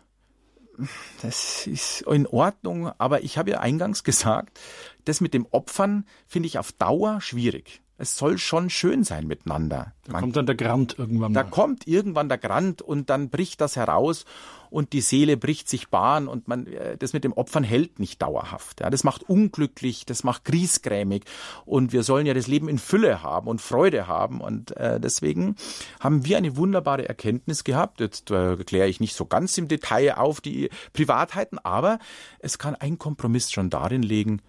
[1.22, 4.60] das ist in Ordnung, aber ich habe ja eingangs gesagt,
[5.06, 9.94] das mit dem Opfern finde ich auf Dauer schwierig es soll schon schön sein miteinander.
[10.06, 11.44] Da Man, kommt dann der Grant irgendwann mal.
[11.44, 14.26] Da kommt irgendwann der Grant und dann bricht das heraus
[14.70, 18.22] und die Seele bricht sich Bahn und man, äh, das mit dem Opfern hält nicht
[18.22, 18.82] dauerhaft.
[18.82, 21.24] Ja, das macht unglücklich, das macht griesgrämig
[21.66, 25.56] und wir sollen ja das Leben in Fülle haben und Freude haben und äh, deswegen
[26.00, 28.00] haben wir eine wunderbare Erkenntnis gehabt.
[28.00, 32.00] Jetzt äh, kläre ich nicht so ganz im Detail auf die Privatheiten, aber
[32.40, 34.42] es kann ein Kompromiss schon darin liegen,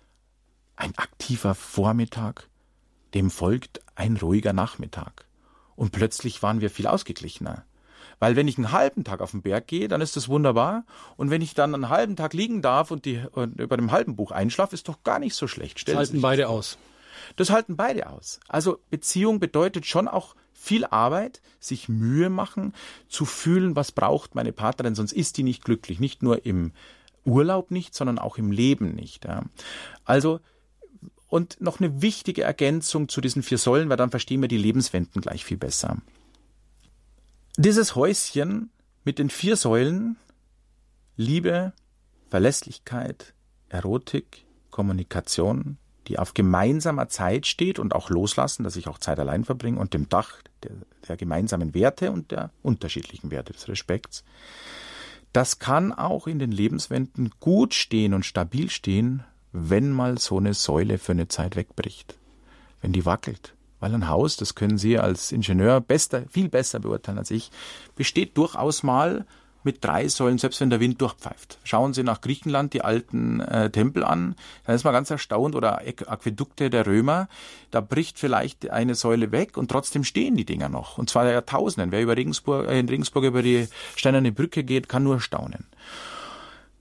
[0.76, 2.48] ein aktiver Vormittag,
[3.14, 5.26] dem folgt ein ruhiger Nachmittag.
[5.76, 7.64] Und plötzlich waren wir viel ausgeglichener.
[8.20, 10.84] Weil wenn ich einen halben Tag auf den Berg gehe, dann ist das wunderbar.
[11.16, 14.16] Und wenn ich dann einen halben Tag liegen darf und, die, und über dem halben
[14.16, 15.78] Buch einschlafe, ist doch gar nicht so schlecht.
[15.78, 16.78] Stell das halten beide aus.
[17.36, 18.40] Das halten beide aus.
[18.48, 22.74] Also Beziehung bedeutet schon auch viel Arbeit, sich Mühe machen,
[23.08, 26.00] zu fühlen, was braucht meine Partnerin, sonst ist die nicht glücklich.
[26.00, 26.72] Nicht nur im
[27.24, 29.24] Urlaub nicht, sondern auch im Leben nicht.
[29.24, 29.44] Ja.
[30.04, 30.40] Also
[31.28, 35.20] und noch eine wichtige Ergänzung zu diesen vier Säulen, weil dann verstehen wir die Lebenswenden
[35.20, 35.98] gleich viel besser.
[37.56, 38.70] Dieses Häuschen
[39.04, 40.16] mit den vier Säulen
[41.16, 41.72] Liebe,
[42.30, 43.34] Verlässlichkeit,
[43.68, 49.44] Erotik, Kommunikation, die auf gemeinsamer Zeit steht und auch loslassen, dass ich auch Zeit allein
[49.44, 50.70] verbringe und dem Dach der,
[51.08, 54.24] der gemeinsamen Werte und der unterschiedlichen Werte des Respekts.
[55.32, 60.54] Das kann auch in den Lebenswenden gut stehen und stabil stehen, wenn mal so eine
[60.54, 62.16] Säule für eine Zeit wegbricht,
[62.80, 63.54] wenn die wackelt.
[63.80, 67.50] Weil ein Haus, das können Sie als Ingenieur besser, viel besser beurteilen als ich,
[67.94, 69.24] besteht durchaus mal
[69.64, 71.58] mit drei Säulen, selbst wenn der Wind durchpfeift.
[71.64, 74.34] Schauen Sie nach Griechenland die alten äh, Tempel an,
[74.64, 77.28] dann ist man ganz erstaunt, oder Aquädukte der Römer,
[77.70, 80.98] da bricht vielleicht eine Säule weg und trotzdem stehen die Dinger noch.
[80.98, 81.92] Und zwar Jahrtausenden.
[81.92, 85.66] Wer über Regensburg, äh, in Regensburg über die Steinerne Brücke geht, kann nur staunen.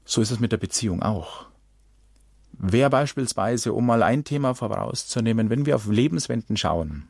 [0.06, 1.48] So ist es mit der Beziehung auch.
[2.60, 7.08] Wer beispielsweise, um mal ein Thema vorauszunehmen, wenn wir auf Lebenswenden schauen,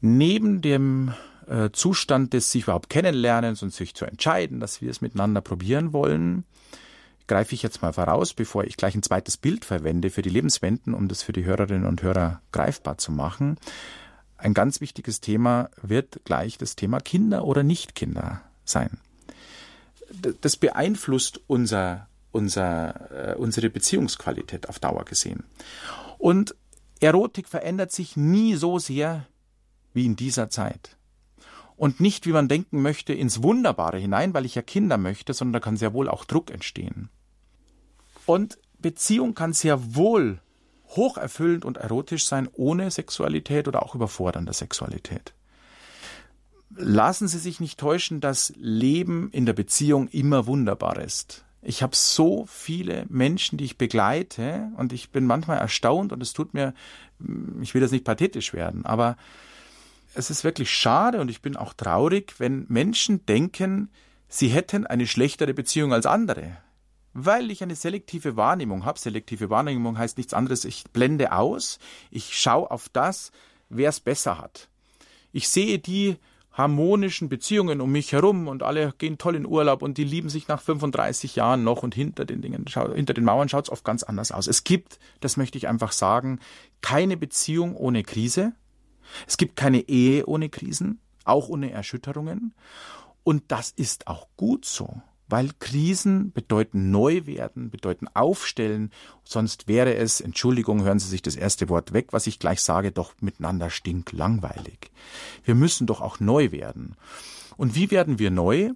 [0.00, 1.14] neben dem
[1.48, 5.92] äh, Zustand des sich überhaupt kennenlernens und sich zu entscheiden, dass wir es miteinander probieren
[5.92, 6.44] wollen,
[7.26, 10.94] greife ich jetzt mal voraus, bevor ich gleich ein zweites Bild verwende für die Lebenswenden,
[10.94, 13.56] um das für die Hörerinnen und Hörer greifbar zu machen.
[14.36, 18.98] Ein ganz wichtiges Thema wird gleich das Thema Kinder oder Nicht-Kinder sein.
[20.42, 25.44] Das beeinflusst unser, unser, äh, unsere Beziehungsqualität auf Dauer gesehen.
[26.18, 26.54] Und
[27.00, 29.26] Erotik verändert sich nie so sehr
[29.92, 30.96] wie in dieser Zeit.
[31.76, 35.54] Und nicht, wie man denken möchte, ins Wunderbare hinein, weil ich ja Kinder möchte, sondern
[35.54, 37.08] da kann sehr wohl auch Druck entstehen.
[38.26, 40.40] Und Beziehung kann sehr wohl
[40.90, 45.34] hocherfüllend und erotisch sein, ohne Sexualität oder auch überfordernder Sexualität.
[46.76, 51.44] Lassen Sie sich nicht täuschen, dass Leben in der Beziehung immer wunderbar ist.
[51.66, 56.34] Ich habe so viele Menschen, die ich begleite und ich bin manchmal erstaunt und es
[56.34, 56.74] tut mir,
[57.62, 59.16] ich will das nicht pathetisch werden, aber
[60.14, 63.90] es ist wirklich schade und ich bin auch traurig, wenn Menschen denken,
[64.28, 66.56] sie hätten eine schlechtere Beziehung als andere.
[67.14, 68.98] Weil ich eine selektive Wahrnehmung habe.
[68.98, 71.78] Selektive Wahrnehmung heißt nichts anderes, ich blende aus,
[72.10, 73.30] ich schaue auf das,
[73.68, 74.68] wer es besser hat.
[75.32, 76.16] Ich sehe die
[76.54, 80.46] harmonischen Beziehungen um mich herum und alle gehen toll in Urlaub und die lieben sich
[80.46, 82.64] nach 35 Jahren noch und hinter den Dingen,
[82.94, 84.46] hinter den Mauern schaut es oft ganz anders aus.
[84.46, 86.38] Es gibt, das möchte ich einfach sagen,
[86.80, 88.52] keine Beziehung ohne Krise.
[89.26, 92.54] Es gibt keine Ehe ohne Krisen, auch ohne Erschütterungen.
[93.24, 98.90] Und das ist auch gut so, weil Krisen bedeuten neu werden, bedeuten aufstellen.
[99.24, 102.92] Sonst wäre es, Entschuldigung, hören Sie sich das erste Wort weg, was ich gleich sage,
[102.92, 104.90] doch miteinander stinklangweilig.
[105.44, 106.96] Wir müssen doch auch neu werden.
[107.56, 108.70] Und wie werden wir neu?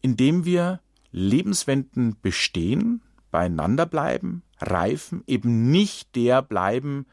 [0.00, 0.80] Indem wir
[1.12, 7.06] Lebenswenden bestehen, beieinander bleiben, reifen, eben nicht der bleiben,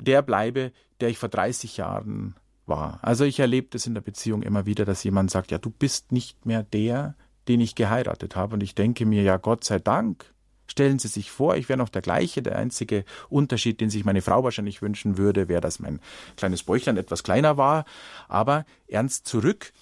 [0.00, 2.34] der bleibe, der ich vor 30 Jahren
[2.66, 2.98] war.
[3.02, 6.12] Also ich erlebe das in der Beziehung immer wieder, dass jemand sagt, ja, du bist
[6.12, 7.16] nicht mehr der,
[7.48, 8.54] den ich geheiratet habe.
[8.54, 10.32] Und ich denke mir, ja, Gott sei Dank.
[10.66, 12.42] Stellen Sie sich vor, ich wäre noch der gleiche.
[12.42, 16.00] Der einzige Unterschied, den sich meine Frau wahrscheinlich wünschen würde, wäre, dass mein
[16.36, 17.84] kleines Bäuchlein etwas kleiner war.
[18.28, 19.72] Aber ernst zurück.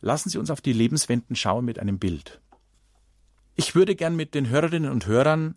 [0.00, 2.40] Lassen Sie uns auf die Lebenswenden schauen mit einem Bild.
[3.54, 5.54] Ich würde gern mit den Hörerinnen und Hörern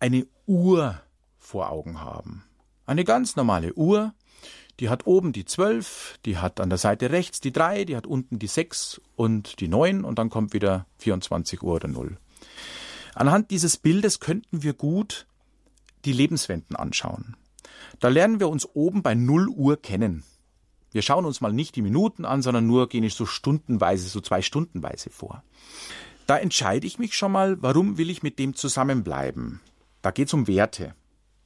[0.00, 1.00] eine Uhr
[1.36, 2.44] vor Augen haben.
[2.86, 4.14] Eine ganz normale Uhr,
[4.80, 8.06] die hat oben die 12, die hat an der Seite rechts die 3, die hat
[8.06, 12.16] unten die 6 und die 9 und dann kommt wieder 24 Uhr oder 0.
[13.14, 15.26] Anhand dieses Bildes könnten wir gut
[16.04, 17.36] die Lebenswenden anschauen.
[17.98, 20.22] Da lernen wir uns oben bei 0 Uhr kennen.
[20.92, 24.20] Wir schauen uns mal nicht die Minuten an, sondern nur gehen ich so stundenweise, so
[24.20, 25.42] zwei Stundenweise vor.
[26.26, 29.60] Da entscheide ich mich schon mal, warum will ich mit dem zusammenbleiben.
[30.02, 30.94] Da geht es um Werte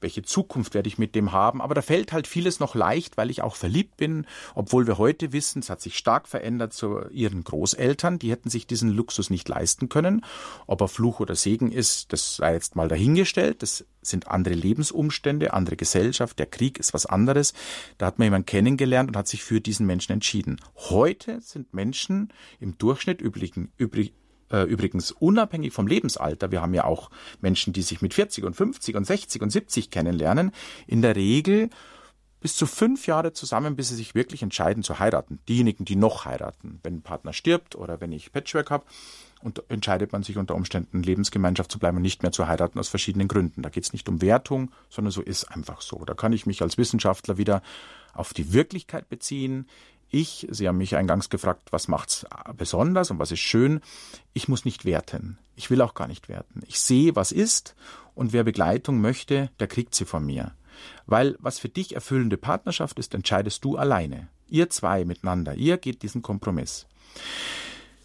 [0.02, 1.62] welche Zukunft werde ich mit dem haben.
[1.62, 5.32] Aber da fällt halt vieles noch leicht, weil ich auch verliebt bin, obwohl wir heute
[5.32, 8.18] wissen, es hat sich stark verändert zu ihren Großeltern.
[8.18, 10.24] Die hätten sich diesen Luxus nicht leisten können.
[10.66, 13.62] Ob er Fluch oder Segen ist, das sei jetzt mal dahingestellt.
[13.62, 16.38] Das sind andere Lebensumstände, andere Gesellschaft.
[16.38, 17.54] Der Krieg ist was anderes.
[17.98, 20.60] Da hat man jemanden kennengelernt und hat sich für diesen Menschen entschieden.
[20.76, 24.14] Heute sind Menschen im Durchschnitt übrigen, übrig,
[24.52, 27.10] äh, übrigens unabhängig vom Lebensalter, wir haben ja auch
[27.40, 30.52] Menschen, die sich mit 40 und 50 und 60 und 70 kennenlernen,
[30.86, 31.70] in der Regel
[32.40, 35.38] bis zu fünf Jahre zusammen, bis sie sich wirklich entscheiden zu heiraten.
[35.48, 36.80] Diejenigen, die noch heiraten.
[36.82, 38.84] Wenn ein Partner stirbt oder wenn ich Patchwork habe,
[39.42, 42.88] und entscheidet man sich unter Umständen, Lebensgemeinschaft zu bleiben und nicht mehr zu heiraten aus
[42.88, 43.62] verschiedenen Gründen.
[43.62, 46.04] Da geht es nicht um Wertung, sondern so ist einfach so.
[46.04, 47.62] Da kann ich mich als Wissenschaftler wieder
[48.14, 49.66] auf die Wirklichkeit beziehen.
[50.12, 53.80] Ich, Sie haben mich eingangs gefragt, was macht's besonders und was ist schön.
[54.34, 55.38] Ich muss nicht werten.
[55.56, 56.60] Ich will auch gar nicht werten.
[56.68, 57.74] Ich sehe, was ist
[58.14, 60.52] und wer Begleitung möchte, der kriegt sie von mir.
[61.06, 64.28] Weil was für dich erfüllende Partnerschaft ist, entscheidest du alleine.
[64.48, 65.54] Ihr zwei miteinander.
[65.54, 66.86] Ihr geht diesen Kompromiss.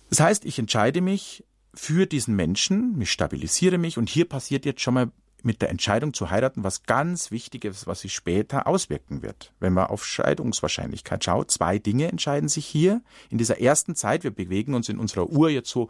[0.10, 1.44] Das heißt, ich entscheide mich
[1.74, 5.12] für diesen Menschen, ich stabilisiere mich und hier passiert jetzt schon mal
[5.48, 9.54] mit der Entscheidung zu heiraten was ganz Wichtiges, was sich später auswirken wird.
[9.60, 13.02] Wenn man auf Scheidungswahrscheinlichkeit schaut, zwei Dinge entscheiden sich hier.
[13.30, 15.90] In dieser ersten Zeit, wir bewegen uns in unserer Uhr jetzt so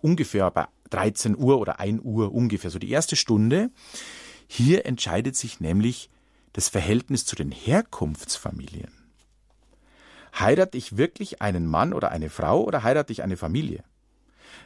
[0.00, 3.70] ungefähr bei 13 Uhr oder 1 Uhr ungefähr, so die erste Stunde.
[4.46, 6.08] Hier entscheidet sich nämlich
[6.54, 8.92] das Verhältnis zu den Herkunftsfamilien.
[10.38, 13.84] Heirate ich wirklich einen Mann oder eine Frau oder heirate ich eine Familie?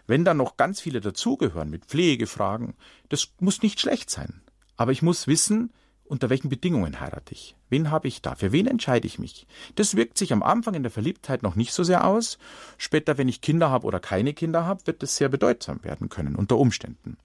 [0.06, 2.74] Wenn dann noch ganz viele dazugehören mit Pflegefragen,
[3.08, 4.42] das muss nicht schlecht sein.
[4.76, 5.72] Aber ich muss wissen,
[6.04, 7.54] unter welchen Bedingungen heirate ich?
[7.68, 8.34] Wen habe ich da?
[8.34, 9.46] Für wen entscheide ich mich?
[9.74, 12.38] Das wirkt sich am Anfang in der Verliebtheit noch nicht so sehr aus.
[12.78, 16.34] Später, wenn ich Kinder habe oder keine Kinder habe, wird es sehr bedeutsam werden können,
[16.34, 17.18] unter Umständen.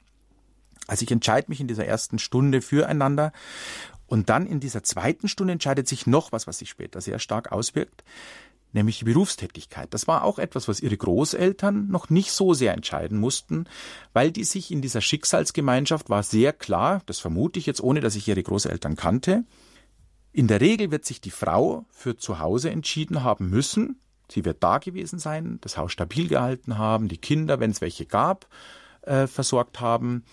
[0.87, 3.31] Also ich entscheide mich in dieser ersten Stunde füreinander
[4.05, 7.51] und dann in dieser zweiten Stunde entscheidet sich noch was, was sich später sehr stark
[7.51, 8.03] auswirkt.
[8.73, 9.93] Nämlich die Berufstätigkeit.
[9.93, 13.65] Das war auch etwas, was ihre Großeltern noch nicht so sehr entscheiden mussten,
[14.11, 18.15] weil die sich in dieser Schicksalsgemeinschaft war sehr klar, das vermute ich jetzt, ohne dass
[18.15, 19.45] ich ihre Großeltern kannte,
[20.31, 24.01] in der Regel wird sich die Frau für zu Hause entschieden haben müssen.
[24.29, 28.07] Sie wird da gewesen sein, das Haus stabil gehalten haben, die Kinder, wenn es welche
[28.07, 28.47] gab,
[29.03, 30.23] äh, versorgt haben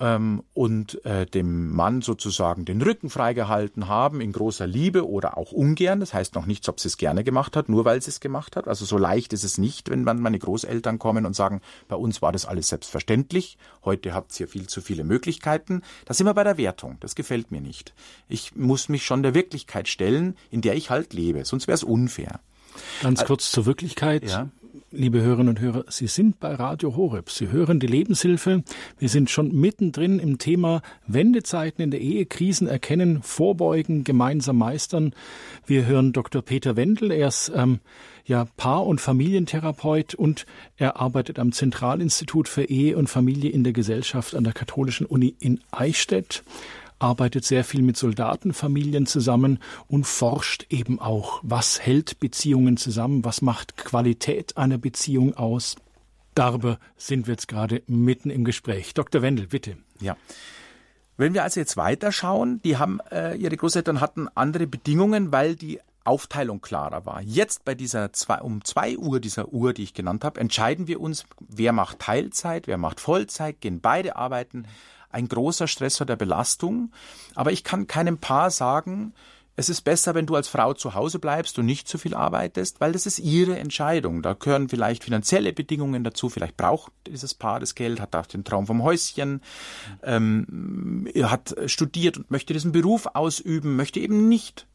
[0.00, 5.52] ähm, und äh, dem Mann sozusagen den Rücken freigehalten haben in großer Liebe oder auch
[5.52, 6.00] ungern.
[6.00, 8.56] Das heißt noch nichts, ob sie es gerne gemacht hat, nur weil sie es gemacht
[8.56, 8.68] hat.
[8.68, 12.20] Also so leicht ist es nicht, wenn man meine Großeltern kommen und sagen, bei uns
[12.20, 13.56] war das alles selbstverständlich.
[13.84, 15.82] Heute habt ihr viel zu viele Möglichkeiten.
[16.04, 16.98] Da sind wir bei der Wertung.
[17.00, 17.94] Das gefällt mir nicht.
[18.28, 21.44] Ich muss mich schon der Wirklichkeit stellen, in der ich halt lebe.
[21.44, 22.40] Sonst wäre es unfair.
[23.02, 24.28] Ganz kurz zur Wirklichkeit.
[24.28, 24.50] Ja
[24.92, 27.30] liebe Hörerinnen und Hörer, Sie sind bei Radio Horeb.
[27.30, 28.62] Sie hören die Lebenshilfe.
[28.98, 35.12] Wir sind schon mittendrin im Thema Wendezeiten in der Ehe, Krisen erkennen, vorbeugen, gemeinsam meistern.
[35.66, 36.42] Wir hören Dr.
[36.42, 37.10] Peter Wendel.
[37.10, 37.80] Er ist ähm,
[38.24, 40.46] ja Paar- und Familientherapeut und
[40.76, 45.34] er arbeitet am Zentralinstitut für Ehe und Familie in der Gesellschaft an der Katholischen Uni
[45.40, 46.42] in Eichstätt
[46.98, 53.42] arbeitet sehr viel mit Soldatenfamilien zusammen und forscht eben auch, was hält Beziehungen zusammen, was
[53.42, 55.76] macht Qualität einer Beziehung aus.
[56.34, 58.94] Darüber sind wir jetzt gerade mitten im Gespräch.
[58.94, 59.22] Dr.
[59.22, 59.76] Wendel, bitte.
[60.00, 60.16] Ja.
[61.16, 65.80] Wenn wir also jetzt weiterschauen, die haben, äh, ihre Großeltern hatten andere Bedingungen, weil die
[66.04, 67.20] Aufteilung klarer war.
[67.22, 71.00] Jetzt bei dieser zwei, um zwei Uhr dieser Uhr, die ich genannt habe, entscheiden wir
[71.00, 74.66] uns, wer macht Teilzeit, wer macht Vollzeit, gehen beide arbeiten
[75.16, 76.92] ein großer Stressor der Belastung.
[77.34, 79.14] Aber ich kann keinem Paar sagen,
[79.58, 82.78] es ist besser, wenn du als Frau zu Hause bleibst und nicht zu viel arbeitest,
[82.78, 84.20] weil das ist ihre Entscheidung.
[84.20, 86.28] Da gehören vielleicht finanzielle Bedingungen dazu.
[86.28, 89.40] Vielleicht braucht dieses Paar das Geld, hat auch den Traum vom Häuschen,
[90.02, 94.66] ähm, hat studiert und möchte diesen Beruf ausüben, möchte eben nicht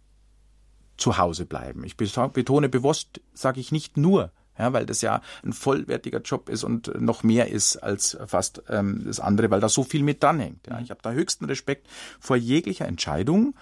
[0.97, 1.83] zu Hause bleiben.
[1.83, 6.63] Ich betone bewusst, sage ich nicht nur ja, weil das ja ein vollwertiger Job ist
[6.63, 10.67] und noch mehr ist als fast ähm, das andere, weil da so viel mit dranhängt.
[10.67, 10.79] Ja.
[10.79, 11.87] Ich habe da höchsten Respekt
[12.19, 13.55] vor jeglicher Entscheidung.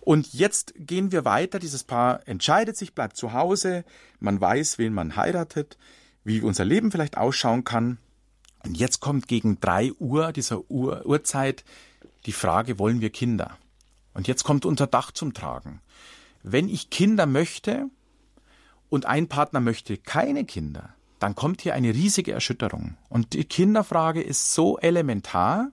[0.00, 1.58] Und jetzt gehen wir weiter.
[1.58, 3.84] Dieses Paar entscheidet sich, bleibt zu Hause.
[4.20, 5.78] Man weiß, wen man heiratet,
[6.24, 7.98] wie unser Leben vielleicht ausschauen kann.
[8.64, 11.64] Und jetzt kommt gegen drei Uhr dieser Uhr, Uhrzeit
[12.26, 13.58] die Frage, wollen wir Kinder?
[14.12, 15.80] Und jetzt kommt unser Dach zum Tragen.
[16.42, 17.86] Wenn ich Kinder möchte,
[18.88, 22.96] und ein Partner möchte keine Kinder, dann kommt hier eine riesige Erschütterung.
[23.08, 25.70] Und die Kinderfrage ist so elementar,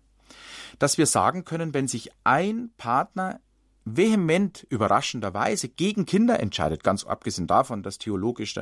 [0.80, 3.39] dass wir sagen können, wenn sich ein Partner
[3.83, 8.53] vehement überraschenderweise gegen Kinder entscheidet, ganz abgesehen davon, dass theologisch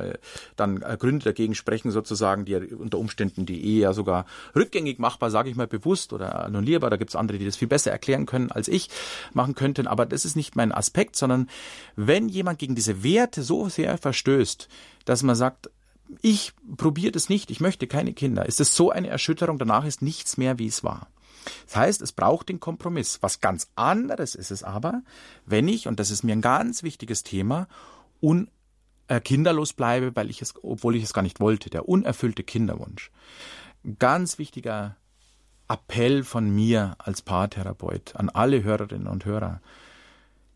[0.56, 5.30] dann äh, Gründe dagegen sprechen, sozusagen, die unter Umständen die Ehe ja sogar rückgängig machbar,
[5.30, 8.26] sage ich mal bewusst oder annullierbar, da gibt es andere, die das viel besser erklären
[8.26, 8.88] können als ich
[9.34, 11.48] machen könnten, aber das ist nicht mein Aspekt, sondern
[11.96, 14.68] wenn jemand gegen diese Werte so sehr verstößt,
[15.04, 15.70] dass man sagt,
[16.22, 20.02] ich probiere das nicht, ich möchte keine Kinder, ist es so eine Erschütterung, danach ist
[20.02, 21.08] nichts mehr, wie es war.
[21.66, 23.18] Das heißt, es braucht den Kompromiss.
[23.22, 25.02] Was ganz anderes ist es aber,
[25.46, 27.68] wenn ich, und das ist mir ein ganz wichtiges Thema,
[28.20, 28.50] un
[29.08, 33.10] äh, kinderlos bleibe, weil ich es, obwohl ich es gar nicht wollte, der unerfüllte Kinderwunsch.
[33.98, 34.96] Ganz wichtiger
[35.68, 39.60] Appell von mir als Paartherapeut an alle Hörerinnen und Hörer.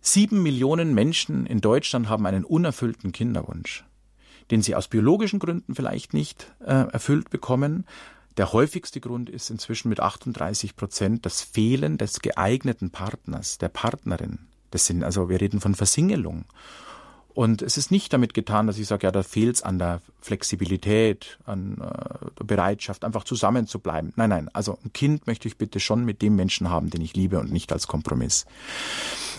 [0.00, 3.84] Sieben Millionen Menschen in Deutschland haben einen unerfüllten Kinderwunsch,
[4.50, 7.86] den sie aus biologischen Gründen vielleicht nicht äh, erfüllt bekommen,
[8.36, 14.40] der häufigste Grund ist inzwischen mit 38 Prozent das Fehlen des geeigneten Partners, der Partnerin.
[14.70, 16.46] Das sind also, wir reden von Versingelung.
[17.34, 20.00] Und es ist nicht damit getan, dass ich sage, ja, da fehlt es an der
[20.20, 24.12] Flexibilität, an äh, der Bereitschaft, einfach zusammen zu bleiben.
[24.14, 27.16] Nein, nein, also ein Kind möchte ich bitte schon mit dem Menschen haben, den ich
[27.16, 28.46] liebe und nicht als Kompromiss.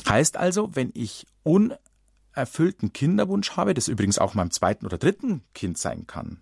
[0.08, 5.77] Heißt also, wenn ich unerfüllten Kinderwunsch habe, das übrigens auch meinem zweiten oder dritten Kind
[5.77, 6.41] sein kann,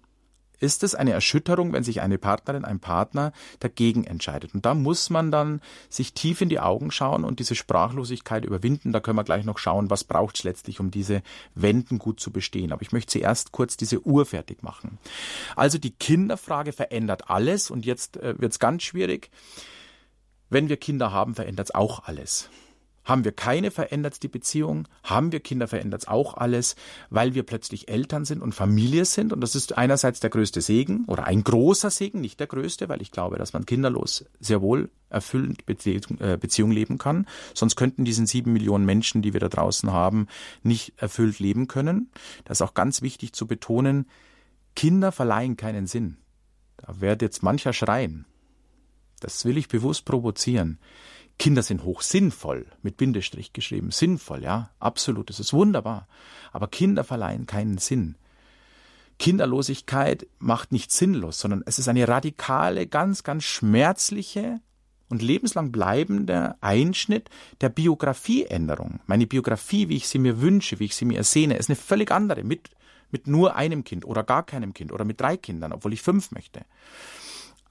[0.64, 4.56] ist es eine Erschütterung, wenn sich eine Partnerin, ein Partner dagegen entscheidet.
[4.56, 8.94] Und da muss man dann sich tief in die Augen schauen und diese Sprachlosigkeit überwinden.
[8.94, 11.22] Da können wir gleich noch schauen, was braucht es letztlich, um diese
[11.54, 12.72] Wenden gut zu bestehen.
[12.72, 15.00] Aber ich möchte zuerst kurz diese Uhr fertig machen.
[15.58, 19.30] Also die Kinderfrage verändert alles und jetzt äh, wird es ganz schwierig.
[20.50, 22.50] Wenn wir Kinder haben, verändert es auch alles.
[23.04, 24.88] Haben wir keine, verändert die Beziehung.
[25.04, 26.76] Haben wir Kinder, verändert auch alles,
[27.10, 29.34] weil wir plötzlich Eltern sind und Familie sind.
[29.34, 33.02] Und das ist einerseits der größte Segen oder ein großer Segen, nicht der größte, weil
[33.02, 37.28] ich glaube, dass man kinderlos sehr wohl erfüllend Beziehung, äh, Beziehung leben kann.
[37.54, 40.28] Sonst könnten diesen sieben Millionen Menschen, die wir da draußen haben,
[40.64, 42.10] nicht erfüllt leben können.
[42.46, 44.08] Das ist auch ganz wichtig zu betonen.
[44.76, 46.18] Kinder verleihen keinen Sinn.
[46.78, 48.26] Da wird jetzt mancher schreien.
[49.20, 50.80] Das will ich bewusst provozieren.
[51.40, 56.08] Kinder sind hoch sinnvoll, mit Bindestrich geschrieben, sinnvoll, ja, absolut, das ist wunderbar.
[56.52, 58.16] Aber Kinder verleihen keinen Sinn.
[59.20, 64.60] Kinderlosigkeit macht nicht sinnlos, sondern es ist eine radikale, ganz, ganz schmerzliche
[65.10, 67.30] und lebenslang bleibende Einschnitt
[67.62, 69.00] der Biografieänderung.
[69.06, 72.12] Meine Biografie, wie ich sie mir wünsche, wie ich sie mir ersehne, ist eine völlig
[72.12, 72.70] andere mit,
[73.12, 76.32] mit nur einem Kind oder gar keinem Kind oder mit drei Kindern, obwohl ich fünf
[76.32, 76.62] möchte.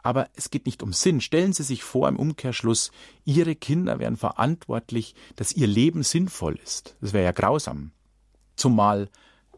[0.03, 1.20] Aber es geht nicht um Sinn.
[1.20, 2.90] Stellen Sie sich vor, im Umkehrschluss,
[3.24, 6.96] Ihre Kinder wären verantwortlich, dass Ihr Leben sinnvoll ist.
[7.00, 7.92] Das wäre ja grausam.
[8.57, 9.09] Zumal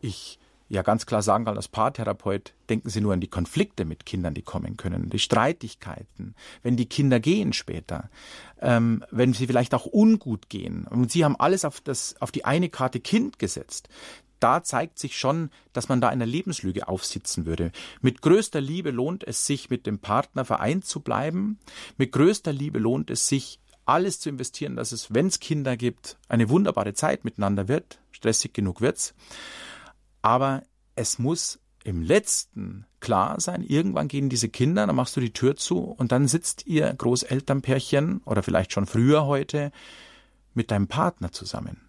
[0.01, 0.39] ich
[0.69, 4.35] ja ganz klar sagen kann als Paartherapeut, denken Sie nur an die Konflikte mit Kindern,
[4.35, 8.11] die kommen können, die Streitigkeiten, wenn die Kinder gehen später,
[8.61, 10.87] ähm, wenn sie vielleicht auch ungut gehen.
[10.87, 13.89] Und Sie haben alles auf, das, auf die eine Karte Kind gesetzt
[14.41, 17.73] da zeigt sich schon, dass man da einer Lebenslüge aufsitzen würde.
[18.01, 21.59] Mit größter Liebe lohnt es sich, mit dem Partner vereint zu bleiben.
[21.97, 26.17] Mit größter Liebe lohnt es sich, alles zu investieren, dass es, wenn es Kinder gibt,
[26.29, 28.01] eine wunderbare Zeit miteinander wird.
[28.13, 29.15] Stressig genug wird's.
[30.23, 30.63] Aber
[30.97, 35.57] es muss im letzten klar sein, irgendwann gehen diese Kinder, dann machst du die Tür
[35.57, 39.71] zu und dann sitzt ihr Großelternpärchen oder vielleicht schon früher heute
[40.55, 41.84] mit deinem Partner zusammen.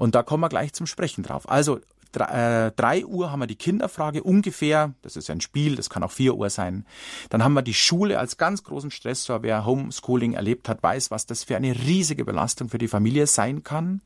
[0.00, 1.46] Und da kommen wir gleich zum Sprechen drauf.
[1.46, 1.76] Also
[2.14, 6.10] äh, drei Uhr haben wir die Kinderfrage ungefähr, das ist ein Spiel, das kann auch
[6.10, 6.86] vier Uhr sein.
[7.28, 9.42] Dann haben wir die Schule als ganz großen Stressor.
[9.42, 13.62] Wer Homeschooling erlebt hat, weiß, was das für eine riesige Belastung für die Familie sein
[13.62, 14.00] kann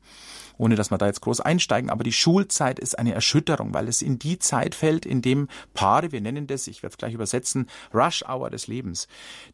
[0.57, 4.01] ohne dass wir da jetzt groß einsteigen, aber die Schulzeit ist eine Erschütterung, weil es
[4.01, 7.67] in die Zeit fällt, in dem Paare, wir nennen das, ich werde es gleich übersetzen,
[7.93, 9.07] Rush Hour des Lebens.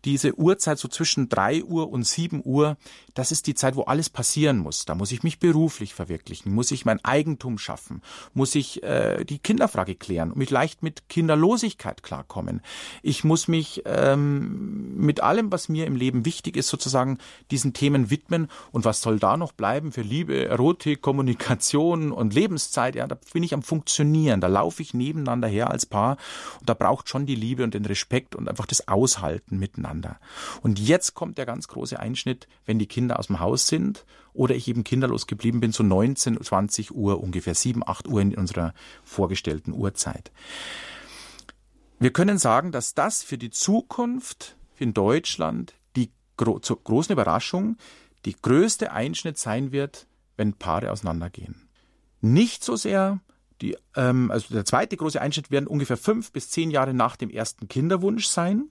[0.05, 2.77] Diese Uhrzeit so zwischen drei Uhr und sieben Uhr,
[3.13, 4.85] das ist die Zeit, wo alles passieren muss.
[4.85, 8.01] Da muss ich mich beruflich verwirklichen, muss ich mein Eigentum schaffen,
[8.33, 12.61] muss ich äh, die Kinderfrage klären und mich leicht mit Kinderlosigkeit klarkommen.
[13.01, 17.17] Ich muss mich ähm, mit allem, was mir im Leben wichtig ist, sozusagen
[17.49, 18.47] diesen Themen widmen.
[18.71, 23.17] Und was soll da noch bleiben für Liebe, Erotik, Politik, Kommunikation und Lebenszeit, ja, da
[23.33, 26.17] bin ich am Funktionieren, da laufe ich nebeneinander her als Paar
[26.59, 30.19] und da braucht schon die Liebe und den Respekt und einfach das Aushalten miteinander.
[30.61, 34.55] Und jetzt kommt der ganz große Einschnitt, wenn die Kinder aus dem Haus sind oder
[34.55, 38.73] ich eben kinderlos geblieben bin, so 19, 20 Uhr, ungefähr 7, 8 Uhr in unserer
[39.03, 40.31] vorgestellten Uhrzeit.
[41.99, 47.77] Wir können sagen, dass das für die Zukunft in Deutschland die gro zur großen Überraschung
[48.25, 50.07] die größte Einschnitt sein wird
[50.41, 51.69] wenn Paare auseinandergehen.
[52.19, 53.19] Nicht so sehr
[53.61, 57.29] die, ähm, also der zweite große Einschnitt werden ungefähr fünf bis zehn Jahre nach dem
[57.29, 58.69] ersten Kinderwunsch sein,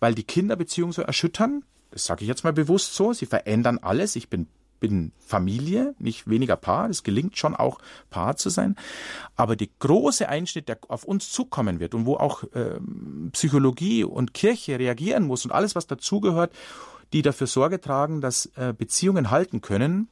[0.00, 1.62] weil die Kinderbeziehung so erschüttern.
[1.90, 3.12] Das sage ich jetzt mal bewusst so.
[3.12, 4.16] Sie verändern alles.
[4.16, 4.48] Ich bin
[4.80, 6.90] bin Familie, nicht weniger Paar.
[6.90, 7.78] Es gelingt schon auch
[8.10, 8.76] Paar zu sein.
[9.34, 12.80] Aber der große Einschnitt, der auf uns zukommen wird und wo auch äh,
[13.32, 16.52] Psychologie und Kirche reagieren muss und alles, was dazugehört,
[17.14, 20.08] die dafür Sorge tragen, dass äh, Beziehungen halten können,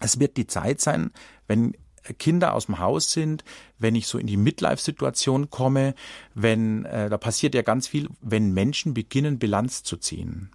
[0.00, 1.10] es wird die Zeit sein,
[1.46, 1.74] wenn
[2.18, 3.44] Kinder aus dem Haus sind,
[3.78, 5.94] wenn ich so in die Midlife-Situation komme,
[6.34, 10.50] wenn äh, da passiert ja ganz viel, wenn Menschen beginnen Bilanz zu ziehen.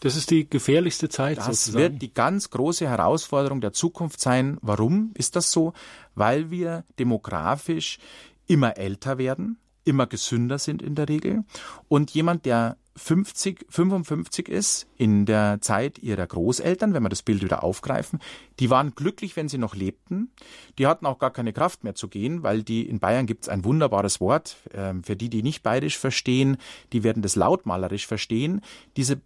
[0.00, 1.38] Das ist die gefährlichste Zeit.
[1.38, 1.82] Das sozusagen.
[1.82, 4.58] wird die ganz große Herausforderung der Zukunft sein.
[4.60, 5.72] Warum ist das so?
[6.14, 7.98] Weil wir demografisch
[8.46, 9.58] immer älter werden,
[9.88, 11.44] immer gesünder sind in der Regel.
[11.88, 17.42] Und jemand, der 50, 55 ist, in der Zeit ihrer Großeltern, wenn wir das Bild
[17.42, 18.18] wieder aufgreifen,
[18.58, 20.32] die waren glücklich, wenn sie noch lebten.
[20.78, 23.48] Die hatten auch gar keine Kraft mehr zu gehen, weil die in Bayern gibt es
[23.48, 26.58] ein wunderbares Wort, äh, für die, die nicht bayerisch verstehen,
[26.92, 28.60] die werden das lautmalerisch verstehen.
[28.96, 29.20] Diese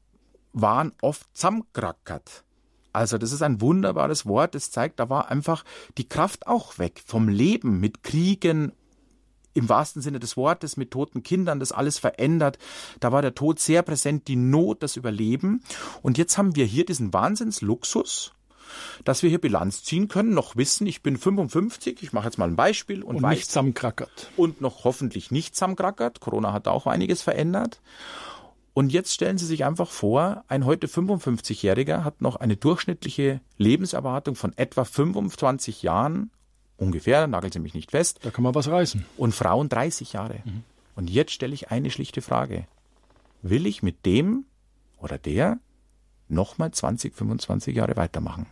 [0.53, 2.45] waren oft zusammenkrackert.
[2.93, 5.65] Also das ist ein wunderbares Wort, das zeigt, da war einfach
[5.97, 8.73] die Kraft auch weg vom Leben mit Kriegen
[9.55, 12.59] im wahrsten Sinne des Wortes mit toten Kindern, das alles verändert.
[13.01, 15.63] Da war der Tod sehr präsent, die Not, das Überleben.
[16.03, 18.33] Und jetzt haben wir hier diesen Wahnsinnsluxus,
[19.05, 22.49] dass wir hier Bilanz ziehen können, noch wissen, ich bin 55, ich mache jetzt mal
[22.49, 24.31] ein Beispiel und, und weiß, nicht zusammenkrackert.
[24.37, 26.21] Und noch hoffentlich nicht zusammenkrackert.
[26.21, 27.81] Corona hat auch einiges verändert.
[28.75, 34.35] Und jetzt stellen Sie sich einfach vor, ein heute 55-Jähriger hat noch eine durchschnittliche Lebenserwartung
[34.35, 36.31] von etwa 25 Jahren
[36.77, 38.21] ungefähr, nageln Sie mich nicht fest.
[38.23, 39.05] Da kann man was reißen.
[39.17, 40.41] Und Frauen 30 Jahre.
[40.45, 40.65] Mhm.
[40.95, 42.67] Und jetzt stelle ich eine schlichte Frage.
[43.43, 44.45] Will ich mit dem
[44.99, 45.59] oder der
[46.29, 48.47] nochmal 20, 25 Jahre weitermachen?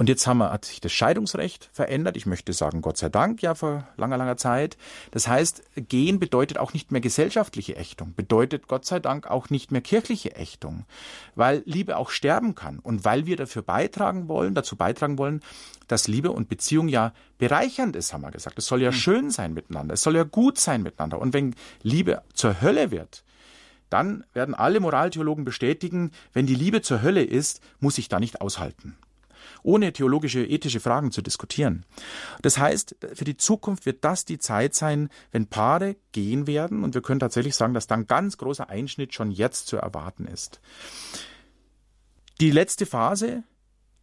[0.00, 2.16] Und jetzt haben wir, hat sich das Scheidungsrecht verändert.
[2.16, 4.78] Ich möchte sagen, Gott sei Dank, ja, vor langer, langer Zeit.
[5.10, 9.72] Das heißt, gehen bedeutet auch nicht mehr gesellschaftliche Ächtung, bedeutet Gott sei Dank auch nicht
[9.72, 10.86] mehr kirchliche Ächtung,
[11.34, 15.42] weil Liebe auch sterben kann und weil wir dafür beitragen wollen, dazu beitragen wollen,
[15.86, 18.58] dass Liebe und Beziehung ja bereichernd ist, haben wir gesagt.
[18.58, 18.94] Es soll ja mhm.
[18.94, 21.18] schön sein miteinander, es soll ja gut sein miteinander.
[21.18, 23.22] Und wenn Liebe zur Hölle wird,
[23.90, 28.40] dann werden alle Moraltheologen bestätigen, wenn die Liebe zur Hölle ist, muss ich da nicht
[28.40, 28.96] aushalten.
[29.62, 31.84] Ohne theologische, ethische Fragen zu diskutieren.
[32.42, 36.94] Das heißt, für die Zukunft wird das die Zeit sein, wenn Paare gehen werden und
[36.94, 40.60] wir können tatsächlich sagen, dass da ein ganz großer Einschnitt schon jetzt zu erwarten ist.
[42.40, 43.44] Die letzte Phase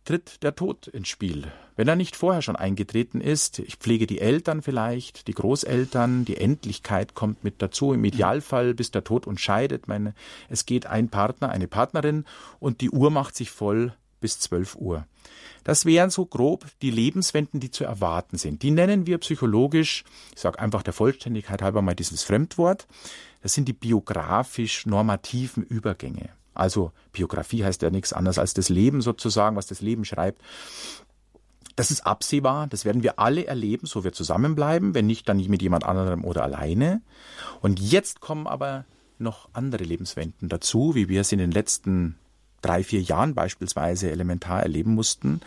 [0.07, 1.51] tritt der Tod ins Spiel.
[1.75, 6.37] Wenn er nicht vorher schon eingetreten ist, ich pflege die Eltern vielleicht, die Großeltern, die
[6.37, 9.87] Endlichkeit kommt mit dazu, im Idealfall bis der Tod uns scheidet.
[9.87, 10.13] Meine,
[10.49, 12.25] es geht ein Partner, eine Partnerin
[12.59, 15.05] und die Uhr macht sich voll bis 12 Uhr.
[15.63, 18.63] Das wären so grob die Lebenswenden, die zu erwarten sind.
[18.63, 20.03] Die nennen wir psychologisch,
[20.33, 22.87] ich sage einfach der Vollständigkeit halber mal dieses Fremdwort,
[23.41, 26.29] das sind die biografisch normativen Übergänge.
[26.53, 30.41] Also Biografie heißt ja nichts anderes als das Leben sozusagen, was das Leben schreibt.
[31.75, 35.61] Das ist absehbar, das werden wir alle erleben, so wir zusammenbleiben, wenn nicht, dann mit
[35.61, 37.01] jemand anderem oder alleine.
[37.61, 38.85] Und jetzt kommen aber
[39.19, 42.17] noch andere Lebenswenden dazu, wie wir es in den letzten
[42.61, 45.41] drei, vier Jahren beispielsweise elementar erleben mussten.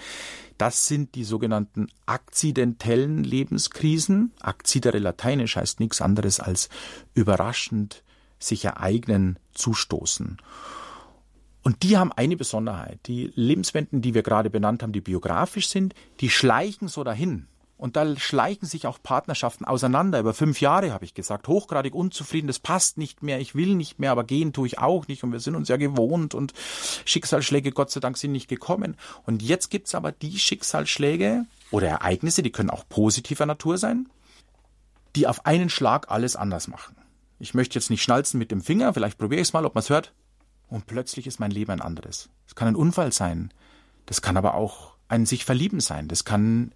[0.59, 4.33] Das sind die sogenannten akzidentellen Lebenskrisen.
[4.41, 6.69] Akzidere lateinisch heißt nichts anderes als
[7.15, 8.03] überraschend
[8.39, 10.39] sich ereignen, zustoßen.
[11.63, 13.01] Und die haben eine Besonderheit.
[13.07, 17.47] Die Lebenswenden, die wir gerade benannt haben, die biografisch sind, die schleichen so dahin.
[17.81, 20.21] Und da schleichen sich auch Partnerschaften auseinander.
[20.21, 23.99] Über fünf Jahre habe ich gesagt, hochgradig unzufrieden, das passt nicht mehr, ich will nicht
[23.99, 25.25] mehr, aber gehen tue ich auch nicht.
[25.25, 26.53] Und wir sind uns ja gewohnt und
[27.07, 28.99] Schicksalsschläge, Gott sei Dank, sind nicht gekommen.
[29.25, 34.11] Und jetzt gibt's aber die Schicksalsschläge oder Ereignisse, die können auch positiver Natur sein,
[35.17, 36.97] die auf einen Schlag alles anders machen.
[37.39, 39.81] Ich möchte jetzt nicht schnalzen mit dem Finger, vielleicht probiere ich es mal, ob man
[39.81, 40.13] es hört
[40.69, 42.29] und plötzlich ist mein Leben ein anderes.
[42.47, 43.55] Es kann ein Unfall sein,
[44.05, 46.73] das kann aber auch ein sich verlieben sein, das kann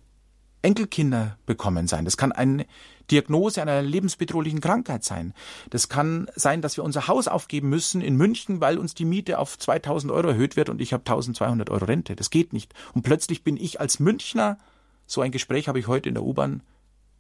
[0.65, 2.67] Enkelkinder bekommen sein, das kann eine
[3.11, 5.35] Diagnose einer lebensbedrohlichen Krankheit sein,
[5.71, 9.39] das kann sein, dass wir unser Haus aufgeben müssen in München, weil uns die Miete
[9.39, 12.17] auf 2000 Euro erhöht wird und ich habe 1200 Euro Rente.
[12.17, 12.73] Das geht nicht.
[12.95, 14.59] Und plötzlich bin ich als Münchner,
[15.07, 16.63] so ein Gespräch habe ich heute in der U-Bahn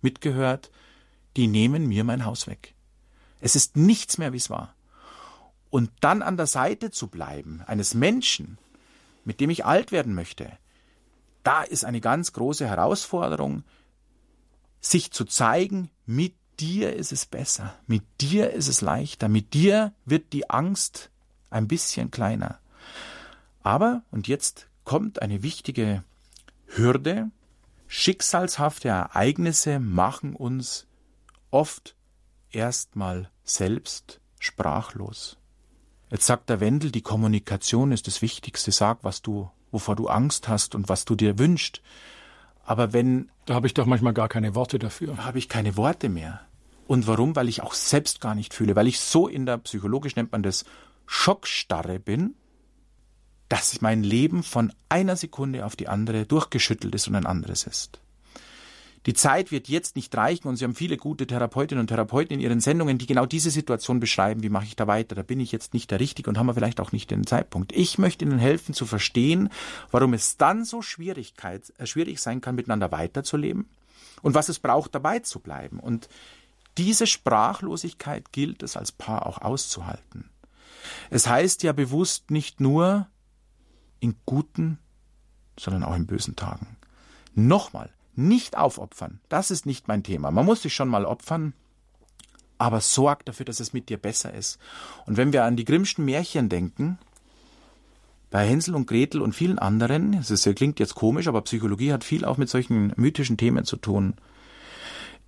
[0.00, 0.70] mitgehört,
[1.36, 2.74] die nehmen mir mein Haus weg.
[3.40, 4.74] Es ist nichts mehr, wie es war.
[5.68, 8.58] Und dann an der Seite zu bleiben, eines Menschen,
[9.24, 10.50] mit dem ich alt werden möchte,
[11.44, 13.62] da ist eine ganz große Herausforderung,
[14.80, 19.92] sich zu zeigen, mit dir ist es besser, mit dir ist es leichter, mit dir
[20.04, 21.10] wird die Angst
[21.50, 22.58] ein bisschen kleiner.
[23.62, 26.04] Aber, und jetzt kommt eine wichtige
[26.66, 27.30] Hürde,
[27.86, 30.86] schicksalshafte Ereignisse machen uns
[31.50, 31.96] oft
[32.50, 35.38] erstmal selbst sprachlos.
[36.10, 38.70] Jetzt sagt der Wendel, die Kommunikation ist das Wichtigste.
[38.70, 41.82] Sag, was du, wovor du Angst hast und was du dir wünschst.
[42.64, 43.30] Aber wenn.
[43.44, 45.18] Da habe ich doch manchmal gar keine Worte dafür.
[45.18, 46.40] Habe ich keine Worte mehr.
[46.86, 47.36] Und warum?
[47.36, 50.42] Weil ich auch selbst gar nicht fühle, weil ich so in der, psychologisch nennt man
[50.42, 50.64] das,
[51.06, 52.34] Schockstarre bin,
[53.50, 58.00] dass mein Leben von einer Sekunde auf die andere durchgeschüttelt ist und ein anderes ist.
[59.06, 62.40] Die Zeit wird jetzt nicht reichen und Sie haben viele gute Therapeutinnen und Therapeuten in
[62.40, 64.42] Ihren Sendungen, die genau diese Situation beschreiben.
[64.42, 65.14] Wie mache ich da weiter?
[65.14, 67.72] Da bin ich jetzt nicht der Richtige und haben wir vielleicht auch nicht den Zeitpunkt.
[67.72, 69.50] Ich möchte Ihnen helfen zu verstehen,
[69.90, 73.68] warum es dann so Schwierigkeit, äh, schwierig sein kann, miteinander weiterzuleben
[74.22, 75.80] und was es braucht, dabei zu bleiben.
[75.80, 76.08] Und
[76.78, 80.30] diese Sprachlosigkeit gilt es als Paar auch auszuhalten.
[81.10, 83.06] Es heißt ja bewusst nicht nur
[84.00, 84.78] in guten,
[85.58, 86.76] sondern auch in bösen Tagen.
[87.34, 89.20] Nochmal, nicht aufopfern.
[89.28, 90.30] Das ist nicht mein Thema.
[90.30, 91.54] Man muss sich schon mal opfern,
[92.58, 94.58] aber sorg dafür, dass es mit dir besser ist.
[95.06, 96.98] Und wenn wir an die Grimmschen Märchen denken,
[98.30, 102.24] bei Hänsel und Gretel und vielen anderen, das klingt jetzt komisch, aber Psychologie hat viel
[102.24, 104.14] auch mit solchen mythischen Themen zu tun.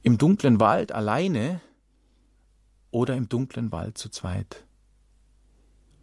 [0.02, 1.60] Im dunklen Wald alleine
[2.90, 4.64] oder im dunklen Wald zu zweit.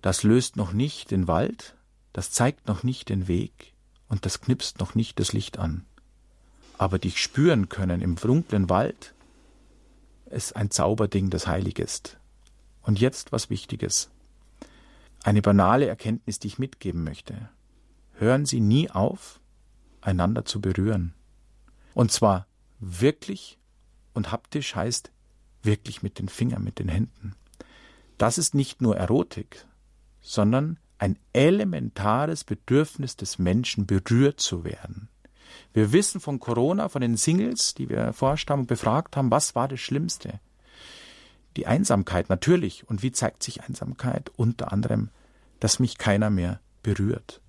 [0.01, 1.75] Das löst noch nicht den Wald,
[2.11, 3.73] das zeigt noch nicht den Weg
[4.07, 5.85] und das knipst noch nicht das Licht an
[6.77, 9.13] aber dich spüren können im dunklen Wald,
[10.29, 12.17] ist ein Zauberding, das heilig ist.
[12.81, 14.09] Und jetzt was Wichtiges.
[15.23, 17.49] Eine banale Erkenntnis, die ich mitgeben möchte.
[18.13, 19.39] Hören Sie nie auf,
[20.01, 21.13] einander zu berühren.
[21.93, 22.47] Und zwar
[22.79, 23.57] wirklich
[24.13, 25.11] und haptisch heißt
[25.61, 27.35] wirklich mit den Fingern, mit den Händen.
[28.17, 29.65] Das ist nicht nur Erotik,
[30.21, 35.09] sondern ein elementares Bedürfnis des Menschen, berührt zu werden.
[35.73, 39.55] Wir wissen von Corona, von den Singles, die wir erforscht haben und befragt haben, was
[39.55, 40.39] war das Schlimmste?
[41.55, 42.87] Die Einsamkeit natürlich.
[42.89, 44.31] Und wie zeigt sich Einsamkeit?
[44.35, 45.09] Unter anderem,
[45.59, 47.41] dass mich keiner mehr berührt.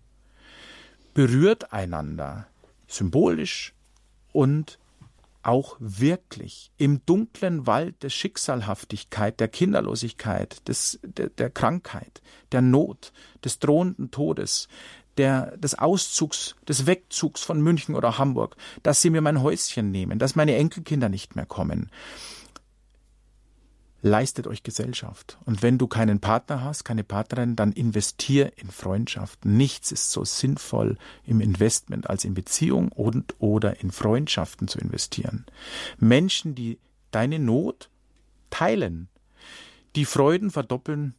[1.15, 2.47] Berührt einander,
[2.87, 3.75] symbolisch
[4.33, 4.79] und
[5.45, 13.13] auch wirklich im dunklen Wald der Schicksalhaftigkeit, der Kinderlosigkeit, des, der, der Krankheit, der Not,
[13.45, 14.69] des drohenden Todes,
[15.17, 20.19] der, des Auszugs, des Wegzugs von München oder Hamburg, dass sie mir mein Häuschen nehmen,
[20.19, 21.91] dass meine Enkelkinder nicht mehr kommen,
[24.05, 25.39] leistet euch Gesellschaft.
[25.47, 29.47] Und wenn du keinen Partner hast, keine Partnerin, dann investier in Freundschaft.
[29.47, 35.47] Nichts ist so sinnvoll im Investment als in Beziehung und oder in Freundschaften zu investieren.
[35.97, 36.79] Menschen, die
[37.13, 37.89] deine Not
[38.51, 39.09] teilen,
[39.97, 41.15] die Freuden verdoppeln,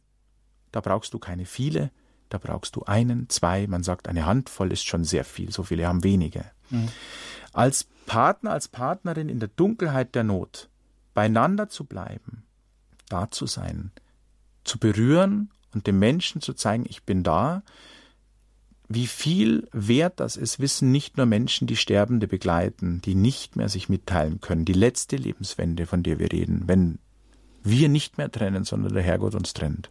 [0.70, 1.90] da brauchst du keine viele,
[2.28, 5.86] da brauchst du einen, zwei, man sagt, eine Handvoll ist schon sehr viel, so viele
[5.86, 6.44] haben wenige.
[6.70, 6.88] Mhm.
[7.52, 10.68] Als Partner, als Partnerin in der Dunkelheit der Not
[11.14, 12.44] beieinander zu bleiben,
[13.08, 13.92] da zu sein,
[14.64, 17.62] zu berühren und dem Menschen zu zeigen, ich bin da.
[18.88, 23.68] Wie viel wert das ist, wissen nicht nur Menschen, die Sterbende begleiten, die nicht mehr
[23.68, 24.64] sich mitteilen können.
[24.64, 26.98] Die letzte Lebenswende, von der wir reden, wenn
[27.64, 29.90] wir nicht mehr trennen, sondern der Herrgott uns trennt.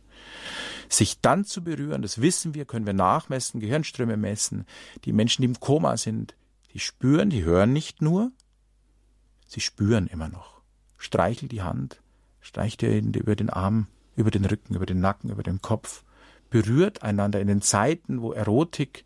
[0.96, 4.66] Sich dann zu berühren, das wissen wir, können wir nachmessen, Gehirnströme messen.
[5.04, 6.38] Die Menschen, die im Koma sind,
[6.72, 8.32] die spüren, die hören nicht nur,
[9.46, 10.62] sie spüren immer noch.
[10.98, 12.02] Streichel die Hand,
[12.40, 16.06] streicht ihr über den Arm, über den Rücken, über den Nacken, über den Kopf,
[16.50, 19.04] berührt einander in den Zeiten, wo Erotik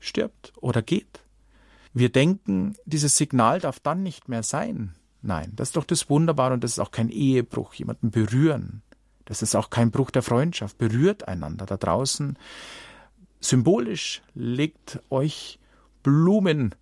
[0.00, 1.20] stirbt oder geht.
[1.94, 4.96] Wir denken, dieses Signal darf dann nicht mehr sein.
[5.22, 8.82] Nein, das ist doch das Wunderbare und das ist auch kein Ehebruch, jemanden berühren.
[9.30, 10.76] Das ist auch kein Bruch der Freundschaft.
[10.78, 12.36] Berührt einander da draußen.
[13.38, 15.60] Symbolisch legt euch
[16.02, 16.74] Blumen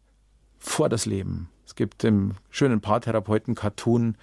[0.59, 1.51] vor das Leben.
[1.67, 4.17] Es gibt im schönen Paartherapeuten Cartoon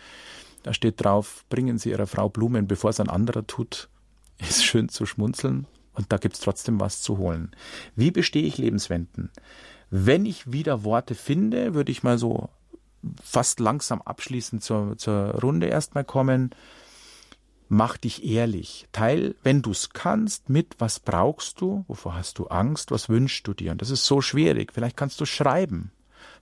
[0.66, 3.88] da steht drauf, bringen Sie Ihrer Frau Blumen, bevor es ein anderer tut.
[4.40, 7.52] Ist schön zu schmunzeln und da gibt's trotzdem was zu holen.
[7.96, 9.30] Wie bestehe ich Lebenswenden?
[9.92, 12.50] Wenn ich wieder Worte finde, würde ich mal so
[13.24, 16.50] fast langsam abschließend zur, zur Runde erstmal kommen.
[17.68, 18.88] Mach dich ehrlich.
[18.92, 23.54] Teil, wenn du's kannst, mit, was brauchst du, wovor hast du Angst, was wünschst du
[23.54, 23.72] dir?
[23.72, 24.72] Und das ist so schwierig.
[24.74, 25.92] Vielleicht kannst du schreiben.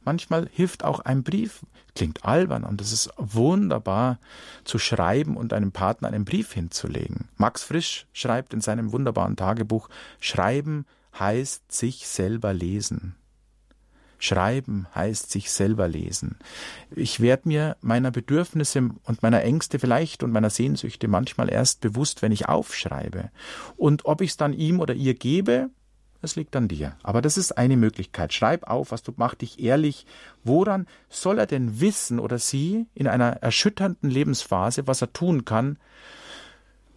[0.03, 1.65] Manchmal hilft auch ein Brief.
[1.95, 4.19] Klingt albern und es ist wunderbar
[4.63, 7.29] zu schreiben und einem Partner einen Brief hinzulegen.
[7.37, 10.85] Max Frisch schreibt in seinem wunderbaren Tagebuch, Schreiben
[11.17, 13.15] heißt sich selber lesen.
[14.23, 16.37] Schreiben heißt sich selber lesen.
[16.95, 22.21] Ich werde mir meiner Bedürfnisse und meiner Ängste vielleicht und meiner Sehnsüchte manchmal erst bewusst,
[22.21, 23.31] wenn ich aufschreibe.
[23.75, 25.69] Und ob ich es dann ihm oder ihr gebe,
[26.21, 26.95] das liegt an dir.
[27.03, 28.31] Aber das ist eine Möglichkeit.
[28.31, 30.05] Schreib auf, was du mach dich ehrlich.
[30.45, 35.77] Woran soll er denn wissen oder sie in einer erschütternden Lebensphase, was er tun kann,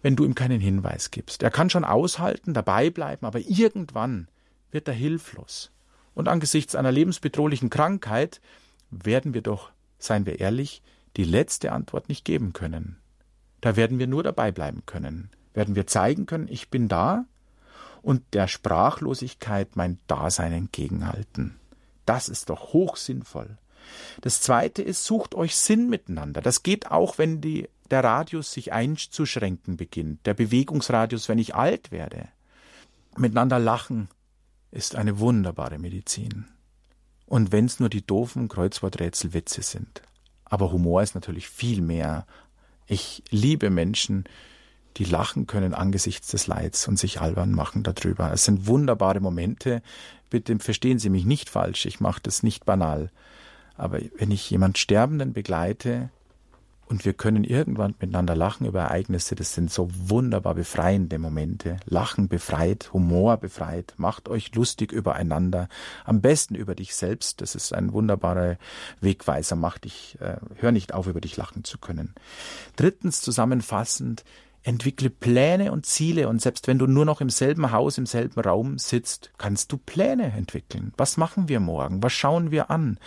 [0.01, 1.43] wenn du ihm keinen Hinweis gibst?
[1.43, 4.29] Er kann schon aushalten, dabei bleiben, aber irgendwann
[4.71, 5.71] wird er hilflos.
[6.17, 8.41] Und angesichts einer lebensbedrohlichen Krankheit
[8.89, 10.81] werden wir doch, seien wir ehrlich,
[11.15, 12.97] die letzte Antwort nicht geben können.
[13.61, 15.29] Da werden wir nur dabei bleiben können.
[15.53, 17.25] Werden wir zeigen können, ich bin da,
[18.01, 21.59] und der Sprachlosigkeit mein Dasein entgegenhalten.
[22.07, 23.59] Das ist doch hoch sinnvoll.
[24.21, 26.41] Das zweite ist, sucht euch Sinn miteinander.
[26.41, 31.91] Das geht auch, wenn die, der Radius sich einzuschränken beginnt, der Bewegungsradius, wenn ich alt
[31.91, 32.27] werde.
[33.15, 34.09] Miteinander lachen
[34.71, 36.45] ist eine wunderbare Medizin.
[37.25, 40.01] Und wenn es nur die doofen Kreuzworträtselwitze sind.
[40.45, 42.25] Aber Humor ist natürlich viel mehr.
[42.85, 44.25] Ich liebe Menschen,
[44.97, 48.31] die lachen können angesichts des Leids und sich albern machen darüber.
[48.31, 49.81] Es sind wunderbare Momente.
[50.29, 53.11] Bitte verstehen Sie mich nicht falsch, ich mache das nicht banal.
[53.75, 56.09] Aber wenn ich jemand Sterbenden begleite
[56.87, 61.77] und wir können irgendwann miteinander lachen über Ereignisse, das sind so wunderbar befreiende Momente.
[61.85, 65.67] Lachen befreit, Humor befreit, macht euch lustig übereinander,
[66.05, 67.41] am besten über dich selbst.
[67.41, 68.57] Das ist ein wunderbarer
[69.01, 72.15] Wegweiser, mach dich, äh, hör nicht auf, über dich lachen zu können.
[72.77, 74.23] Drittens zusammenfassend,
[74.67, 78.41] Entwickle Pläne und Ziele und selbst wenn du nur noch im selben Haus, im selben
[78.41, 80.91] Raum sitzt, kannst du Pläne entwickeln.
[80.97, 82.03] Was machen wir morgen?
[82.03, 82.99] Was schauen wir an?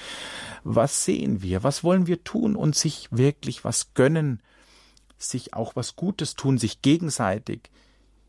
[0.65, 1.63] Was sehen wir?
[1.63, 4.41] Was wollen wir tun und sich wirklich was gönnen?
[5.19, 7.71] Sich auch was Gutes tun, sich gegenseitig.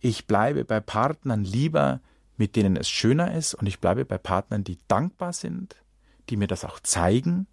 [0.01, 2.01] Ich bleibe bei Partnern lieber,
[2.35, 5.77] mit denen es schöner ist und ich bleibe bei Partnern, die dankbar sind,
[6.29, 7.47] die mir das auch zeigen,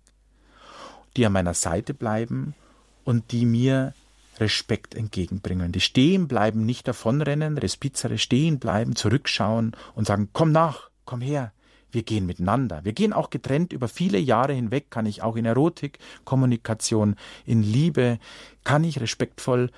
[1.16, 2.56] die an meiner Seite bleiben
[3.04, 3.94] und die mir
[4.38, 5.72] Respekt entgegenbringen.
[5.72, 11.52] Die stehen bleiben, nicht davonrennen, Respizere stehen bleiben, zurückschauen und sagen, komm nach, komm her.
[11.90, 12.84] Wir gehen miteinander.
[12.84, 17.16] Wir gehen auch getrennt über viele Jahre hinweg, kann ich auch in Erotik, Kommunikation,
[17.46, 18.18] in Liebe,
[18.64, 19.70] kann ich respektvoll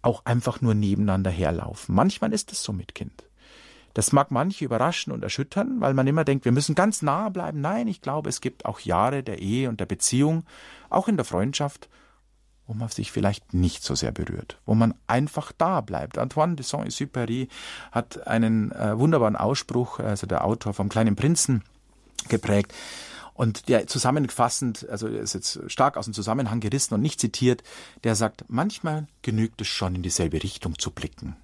[0.00, 1.94] auch einfach nur nebeneinander herlaufen.
[1.94, 3.24] Manchmal ist es so mit Kind
[3.92, 7.60] Das mag manche überraschen und erschüttern, weil man immer denkt, wir müssen ganz nah bleiben.
[7.60, 10.44] Nein, ich glaube, es gibt auch Jahre der Ehe und der Beziehung,
[10.88, 11.88] auch in der Freundschaft,
[12.68, 16.18] wo man sich vielleicht nicht so sehr berührt, wo man einfach da bleibt.
[16.18, 17.48] Antoine de Saint-Exupéry
[17.90, 21.64] hat einen äh, wunderbaren Ausspruch, also der Autor vom Kleinen Prinzen,
[22.28, 22.74] geprägt.
[23.32, 27.62] Und der zusammenfassend, also ist jetzt stark aus dem Zusammenhang gerissen und nicht zitiert,
[28.04, 31.36] der sagt, manchmal genügt es schon in dieselbe Richtung zu blicken.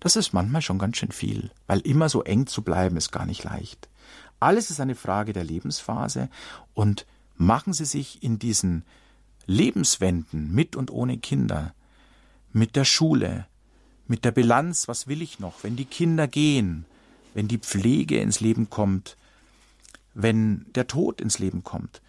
[0.00, 3.24] Das ist manchmal schon ganz schön viel, weil immer so eng zu bleiben ist gar
[3.24, 3.88] nicht leicht.
[4.40, 6.28] Alles ist eine Frage der Lebensphase
[6.74, 7.06] und
[7.36, 8.84] machen Sie sich in diesen
[9.46, 11.74] Lebenswenden mit und ohne Kinder,
[12.52, 13.46] mit der Schule,
[14.06, 16.84] mit der Bilanz, was will ich noch, wenn die Kinder gehen,
[17.34, 19.16] wenn die Pflege ins Leben kommt,
[20.14, 22.00] wenn der Tod ins Leben kommt,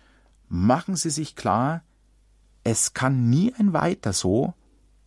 [0.47, 1.83] machen Sie sich klar,
[2.63, 4.53] es kann nie ein weiter so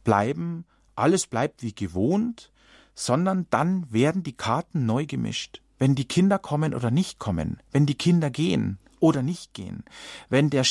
[0.04, 0.64] bleiben,
[0.94, 2.50] alles bleibt wie gewohnt,
[2.94, 5.62] sondern dann werden die Karten neu gemischt.
[5.78, 9.84] Wenn die Kinder kommen oder nicht kommen, wenn die Kinder gehen oder nicht gehen,
[10.28, 10.64] wenn der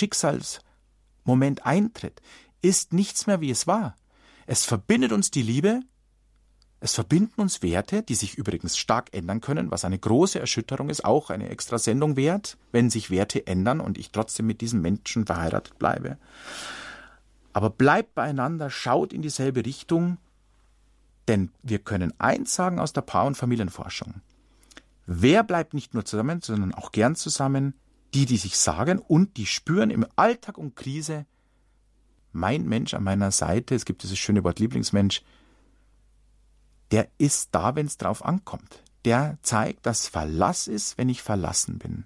[1.28, 2.22] Schicksalsmoment eintritt,
[2.62, 3.96] ist nichts mehr wie es war.
[4.46, 5.82] Es verbindet uns die Liebe
[6.80, 11.06] es verbinden uns Werte, die sich übrigens stark ändern können, was eine große Erschütterung ist,
[11.06, 15.26] auch eine extra Sendung wert, wenn sich Werte ändern und ich trotzdem mit diesem Menschen
[15.26, 16.20] verheiratet bleibe.
[17.52, 20.20] Aber bleibt beieinander, schaut in dieselbe Richtung,
[21.28, 24.22] denn wir können eins sagen aus der Paar- und Familienforschung.
[25.08, 27.74] Wer bleibt nicht nur zusammen, sondern auch gern zusammen?
[28.18, 31.28] Die, die sich sagen und die spüren im Alltag und Krise,
[32.32, 35.22] mein Mensch an meiner Seite, es gibt dieses schöne Wort Lieblingsmensch,
[36.90, 38.82] der ist da, wenn es drauf ankommt.
[39.06, 42.06] Der zeigt, dass Verlass ist, wenn ich verlassen bin.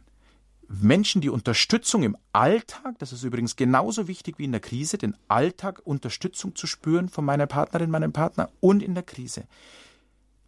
[0.68, 5.16] Menschen, die Unterstützung im Alltag, das ist übrigens genauso wichtig wie in der Krise, den
[5.30, 9.46] Alltag Unterstützung zu spüren von meiner Partnerin, meinem Partner und in der Krise.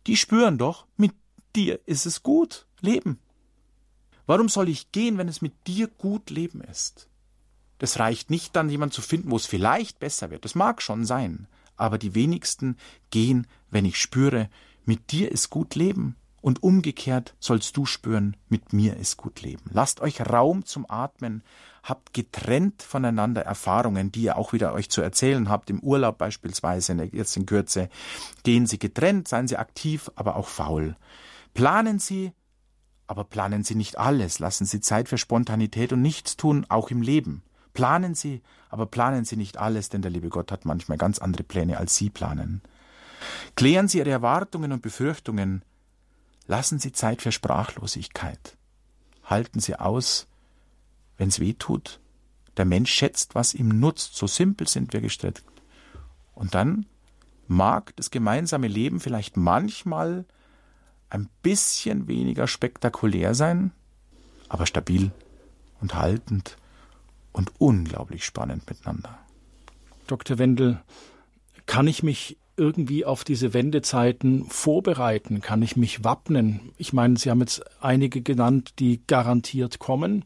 [0.07, 1.13] Die spüren doch, mit
[1.55, 3.17] dir ist es gut, leben.
[4.25, 7.07] Warum soll ich gehen, wenn es mit dir gut leben ist?
[7.79, 10.45] Das reicht nicht dann, jemanden zu finden, wo es vielleicht besser wird.
[10.45, 11.47] Das mag schon sein
[11.77, 12.77] aber die wenigsten
[13.09, 14.49] gehen, wenn ich spüre,
[14.85, 16.15] mit dir ist gut leben.
[16.41, 19.63] Und umgekehrt sollst du spüren, mit mir ist gut leben.
[19.71, 21.41] Lasst euch Raum zum Atmen,
[21.83, 27.01] habt getrennt voneinander Erfahrungen, die ihr auch wieder euch zu erzählen habt, im Urlaub beispielsweise,
[27.13, 27.87] jetzt in Kürze.
[28.43, 30.97] Gehen Sie getrennt, seien Sie aktiv, aber auch faul.
[31.53, 32.33] Planen Sie,
[33.07, 37.43] aber planen Sie nicht alles, lassen Sie Zeit für Spontanität und Nichtstun, auch im Leben.
[37.73, 41.43] Planen Sie, aber planen Sie nicht alles, denn der liebe Gott hat manchmal ganz andere
[41.43, 42.61] Pläne, als Sie planen.
[43.55, 45.63] Klären Sie Ihre Erwartungen und Befürchtungen.
[46.47, 48.57] Lassen Sie Zeit für Sprachlosigkeit.
[49.23, 50.27] Halten Sie aus,
[51.17, 51.99] wenn's weh tut.
[52.57, 54.15] Der Mensch schätzt, was ihm nutzt.
[54.15, 55.43] So simpel sind wir gestrickt.
[56.35, 56.85] Und dann
[57.47, 60.25] mag das gemeinsame Leben vielleicht manchmal
[61.13, 63.71] ein bisschen weniger spektakulär sein,
[64.49, 65.11] aber stabil
[65.79, 66.57] und haltend
[67.31, 69.19] und unglaublich spannend miteinander.
[70.07, 70.37] Dr.
[70.39, 70.81] Wendel,
[71.65, 75.41] kann ich mich irgendwie auf diese Wendezeiten vorbereiten?
[75.41, 76.71] Kann ich mich wappnen?
[76.77, 80.25] Ich meine, Sie haben jetzt einige genannt, die garantiert kommen.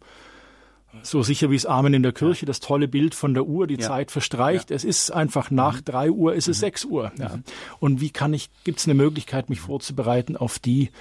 [1.03, 3.75] So sicher wie es Amen in der Kirche, das tolle Bild von der Uhr, die
[3.75, 3.87] ja.
[3.87, 4.69] Zeit verstreicht.
[4.69, 4.75] Ja.
[4.75, 5.85] Es ist einfach nach mhm.
[5.85, 6.61] drei Uhr, ist es mhm.
[6.61, 7.11] sechs Uhr.
[7.17, 7.35] Ja.
[7.35, 7.43] Mhm.
[7.79, 10.91] Und wie kann ich, gibt es eine Möglichkeit, mich vorzubereiten auf die,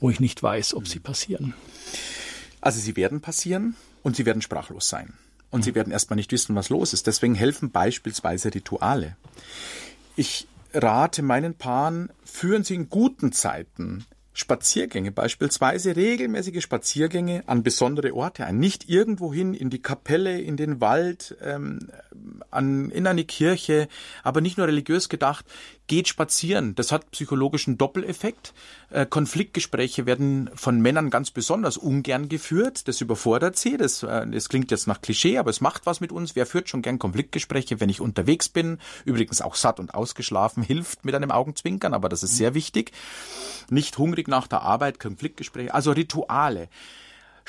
[0.00, 1.54] wo ich nicht weiß, ob sie passieren?
[2.60, 5.14] Also sie werden passieren und sie werden sprachlos sein
[5.50, 7.06] und sie werden erstmal nicht wissen, was los ist.
[7.06, 9.16] Deswegen helfen beispielsweise Rituale.
[10.16, 14.04] Ich rate meinen Paaren, führen Sie in guten Zeiten
[14.38, 18.60] Spaziergänge, beispielsweise regelmäßige Spaziergänge an besondere Orte ein.
[18.60, 21.90] Nicht irgendwohin in die Kapelle, in den Wald, ähm,
[22.50, 23.88] an, in eine Kirche,
[24.22, 25.44] aber nicht nur religiös gedacht.
[25.88, 26.74] Geht spazieren.
[26.74, 28.54] Das hat psychologischen Doppeleffekt.
[28.90, 32.86] Äh, Konfliktgespräche werden von Männern ganz besonders ungern geführt.
[32.86, 33.76] Das überfordert sie.
[33.76, 36.36] Das, äh, das klingt jetzt nach Klischee, aber es macht was mit uns.
[36.36, 38.78] Wer führt schon gern Konfliktgespräche, wenn ich unterwegs bin?
[39.04, 42.92] Übrigens auch satt und ausgeschlafen hilft mit einem Augenzwinkern, aber das ist sehr wichtig.
[43.70, 46.68] Nicht hungrig nach der Arbeit, Konfliktgespräche, also Rituale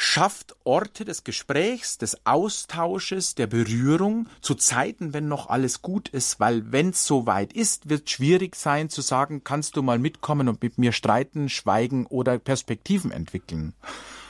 [0.02, 6.40] schafft Orte des Gesprächs, des Austausches, der Berührung zu Zeiten, wenn noch alles gut ist,
[6.40, 10.64] weil wenn es soweit ist, wird schwierig sein zu sagen, kannst du mal mitkommen und
[10.64, 13.74] mit mir streiten, schweigen oder Perspektiven entwickeln.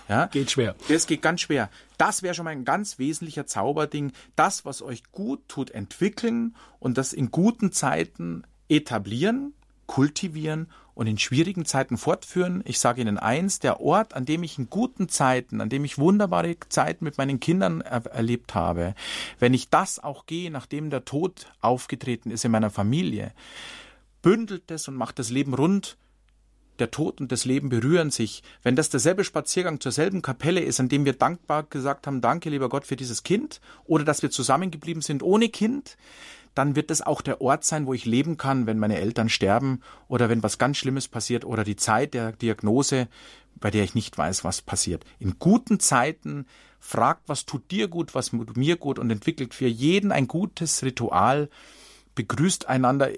[0.07, 0.25] Ja?
[0.25, 0.75] Geht schwer.
[0.87, 1.69] Das geht ganz schwer.
[1.99, 4.11] Das wäre schon mal ein ganz wesentlicher Zauberding.
[4.35, 9.53] Das, was euch gut tut, entwickeln und das in guten Zeiten etablieren,
[9.89, 12.61] kultivieren und in schwierigen Zeiten fortführen.
[12.63, 15.97] Ich sage Ihnen eins, der Ort, an dem ich in guten Zeiten, an dem ich
[15.97, 18.93] wunderbare Zeiten mit meinen Kindern er erlebt habe,
[19.39, 23.33] wenn ich das auch gehe, nachdem der Tod aufgetreten ist in meiner Familie,
[24.21, 25.97] bündelt es und macht das Leben rund,
[26.77, 28.43] der Tod und das Leben berühren sich.
[28.61, 32.51] Wenn das derselbe Spaziergang zur selben Kapelle ist, an dem wir dankbar gesagt haben, danke
[32.51, 35.97] lieber Gott für dieses Kind, oder dass wir zusammengeblieben sind ohne Kind,
[36.55, 39.81] dann wird es auch der Ort sein, wo ich leben kann, wenn meine Eltern sterben
[40.07, 43.07] oder wenn was ganz Schlimmes passiert oder die Zeit der Diagnose,
[43.59, 45.05] bei der ich nicht weiß, was passiert.
[45.19, 46.45] In guten Zeiten
[46.79, 50.83] fragt, was tut dir gut, was tut mir gut und entwickelt für jeden ein gutes
[50.83, 51.49] Ritual,
[52.15, 53.09] begrüßt einander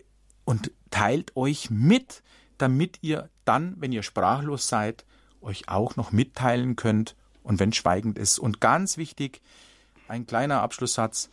[0.46, 2.24] und teilt euch mit,
[2.58, 5.06] damit ihr dann, wenn ihr sprachlos seid,
[5.42, 8.40] euch auch noch mitteilen könnt und wenn schweigend ist.
[8.40, 9.42] Und ganz wichtig,
[10.08, 11.30] ein kleiner Abschlusssatz,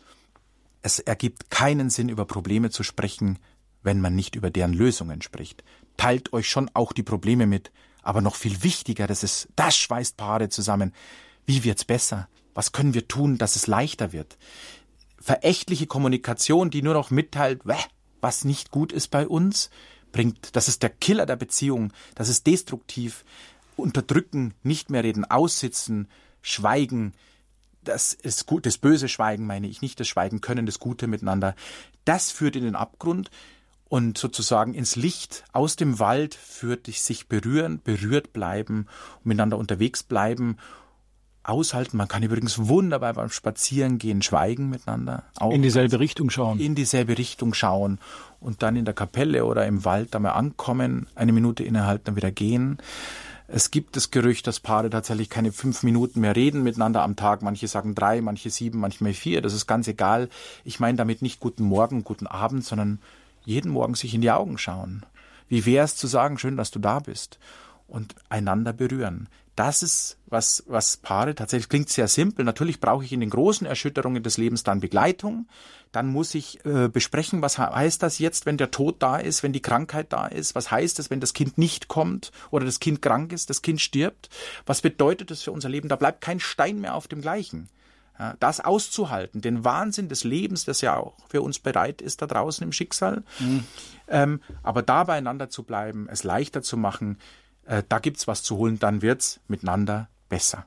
[0.83, 3.39] es ergibt keinen Sinn, über Probleme zu sprechen,
[3.83, 5.64] wenn man nicht über deren Lösungen spricht.
[5.97, 7.70] Teilt euch schon auch die Probleme mit,
[8.03, 10.95] aber noch viel wichtiger, das ist, das schweißt Paare zusammen.
[11.47, 12.29] Wie wird's besser?
[12.55, 14.39] Was können wir tun, dass es leichter wird?
[15.20, 17.62] Verächtliche Kommunikation, die nur noch mitteilt,
[18.20, 19.70] was nicht gut ist bei uns,
[20.12, 23.24] bringt, das ist der Killer der Beziehung, das ist destruktiv.
[23.76, 26.09] Unterdrücken, nicht mehr reden, aussitzen,
[26.43, 27.12] schweigen,
[27.89, 31.55] das ist gut, das böse Schweigen meine ich, nicht das Schweigen können, das Gute miteinander.
[32.05, 33.30] Das führt in den Abgrund
[33.89, 38.86] und sozusagen ins Licht aus dem Wald führt dich sich berühren, berührt bleiben,
[39.24, 40.59] miteinander unterwegs bleiben,
[41.43, 41.97] aushalten.
[41.97, 45.24] Man kann übrigens wunderbar beim Spazierengehen schweigen miteinander.
[45.39, 46.61] Auch in dieselbe Richtung schauen.
[46.61, 47.99] In dieselbe Richtung schauen
[48.41, 52.30] und dann in der Kapelle oder im Wald einmal ankommen, eine Minute innehalten, dann wieder
[52.30, 52.78] gehen.
[53.51, 57.41] Es gibt das Gerücht, dass Paare tatsächlich keine fünf Minuten mehr reden miteinander am Tag.
[57.41, 59.41] Manche sagen drei, manche sieben, manchmal vier.
[59.41, 60.29] Das ist ganz egal.
[60.65, 62.99] Ich meine damit nicht guten Morgen, guten Abend, sondern
[63.47, 65.07] jeden Morgen sich in die Augen schauen.
[65.49, 67.39] Wie wäre es zu sagen, schön, dass du da bist
[67.87, 69.29] und einander berühren
[69.59, 72.45] das ist, was, was Paare tatsächlich klingt sehr simpel.
[72.45, 75.49] Natürlich brauche ich in den großen Erschütterungen des Lebens dann Begleitung.
[75.91, 79.53] Dann muss ich äh, besprechen, was heißt das jetzt, wenn der Tod da ist, wenn
[79.53, 80.55] die Krankheit da ist?
[80.55, 83.81] Was heißt es, wenn das Kind nicht kommt oder das Kind krank ist, das Kind
[83.81, 84.31] stirbt?
[84.65, 85.89] Was bedeutet das für unser Leben?
[85.89, 87.69] Da bleibt kein Stein mehr auf dem gleichen.
[88.17, 92.27] Ja, das auszuhalten, den Wahnsinn des Lebens, das ja auch für uns bereit ist da
[92.27, 93.65] draußen im Schicksal, mhm.
[94.09, 97.19] ähm, aber da beieinander zu bleiben, es leichter zu machen,
[97.69, 100.66] äh, da gibt's was zu holen, dann wird's miteinander besser.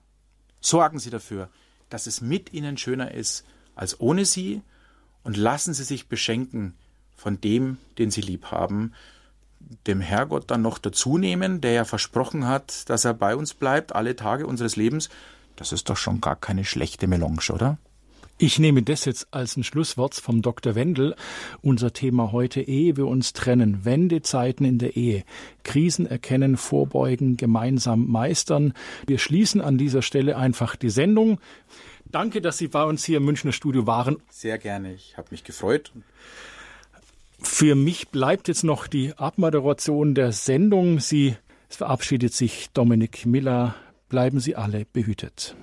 [0.61, 1.49] Sorgen Sie dafür,
[1.89, 3.43] dass es mit Ihnen schöner ist
[3.75, 4.61] als ohne Sie
[5.23, 6.75] und lassen Sie sich beschenken
[7.15, 8.93] von dem, den Sie lieb haben,
[9.87, 13.93] dem Herrgott dann noch dazu nehmen, der ja versprochen hat, dass er bei uns bleibt
[13.95, 15.09] alle Tage unseres Lebens.
[15.55, 17.77] Das ist doch schon gar keine schlechte Melange, oder?
[18.43, 20.73] Ich nehme das jetzt als ein Schlusswort vom Dr.
[20.73, 21.15] Wendel.
[21.61, 23.85] Unser Thema heute Ehe wir uns trennen.
[23.85, 25.23] Wendezeiten in der Ehe.
[25.61, 28.73] Krisen erkennen, vorbeugen, gemeinsam meistern.
[29.05, 31.39] Wir schließen an dieser Stelle einfach die Sendung.
[32.05, 34.17] Danke, dass Sie bei uns hier im Münchner Studio waren.
[34.31, 34.95] Sehr gerne.
[34.95, 35.91] Ich habe mich gefreut.
[37.43, 40.99] Für mich bleibt jetzt noch die Abmoderation der Sendung.
[40.99, 41.35] Sie
[41.69, 43.75] es verabschiedet sich Dominik Miller.
[44.09, 45.55] Bleiben Sie alle behütet.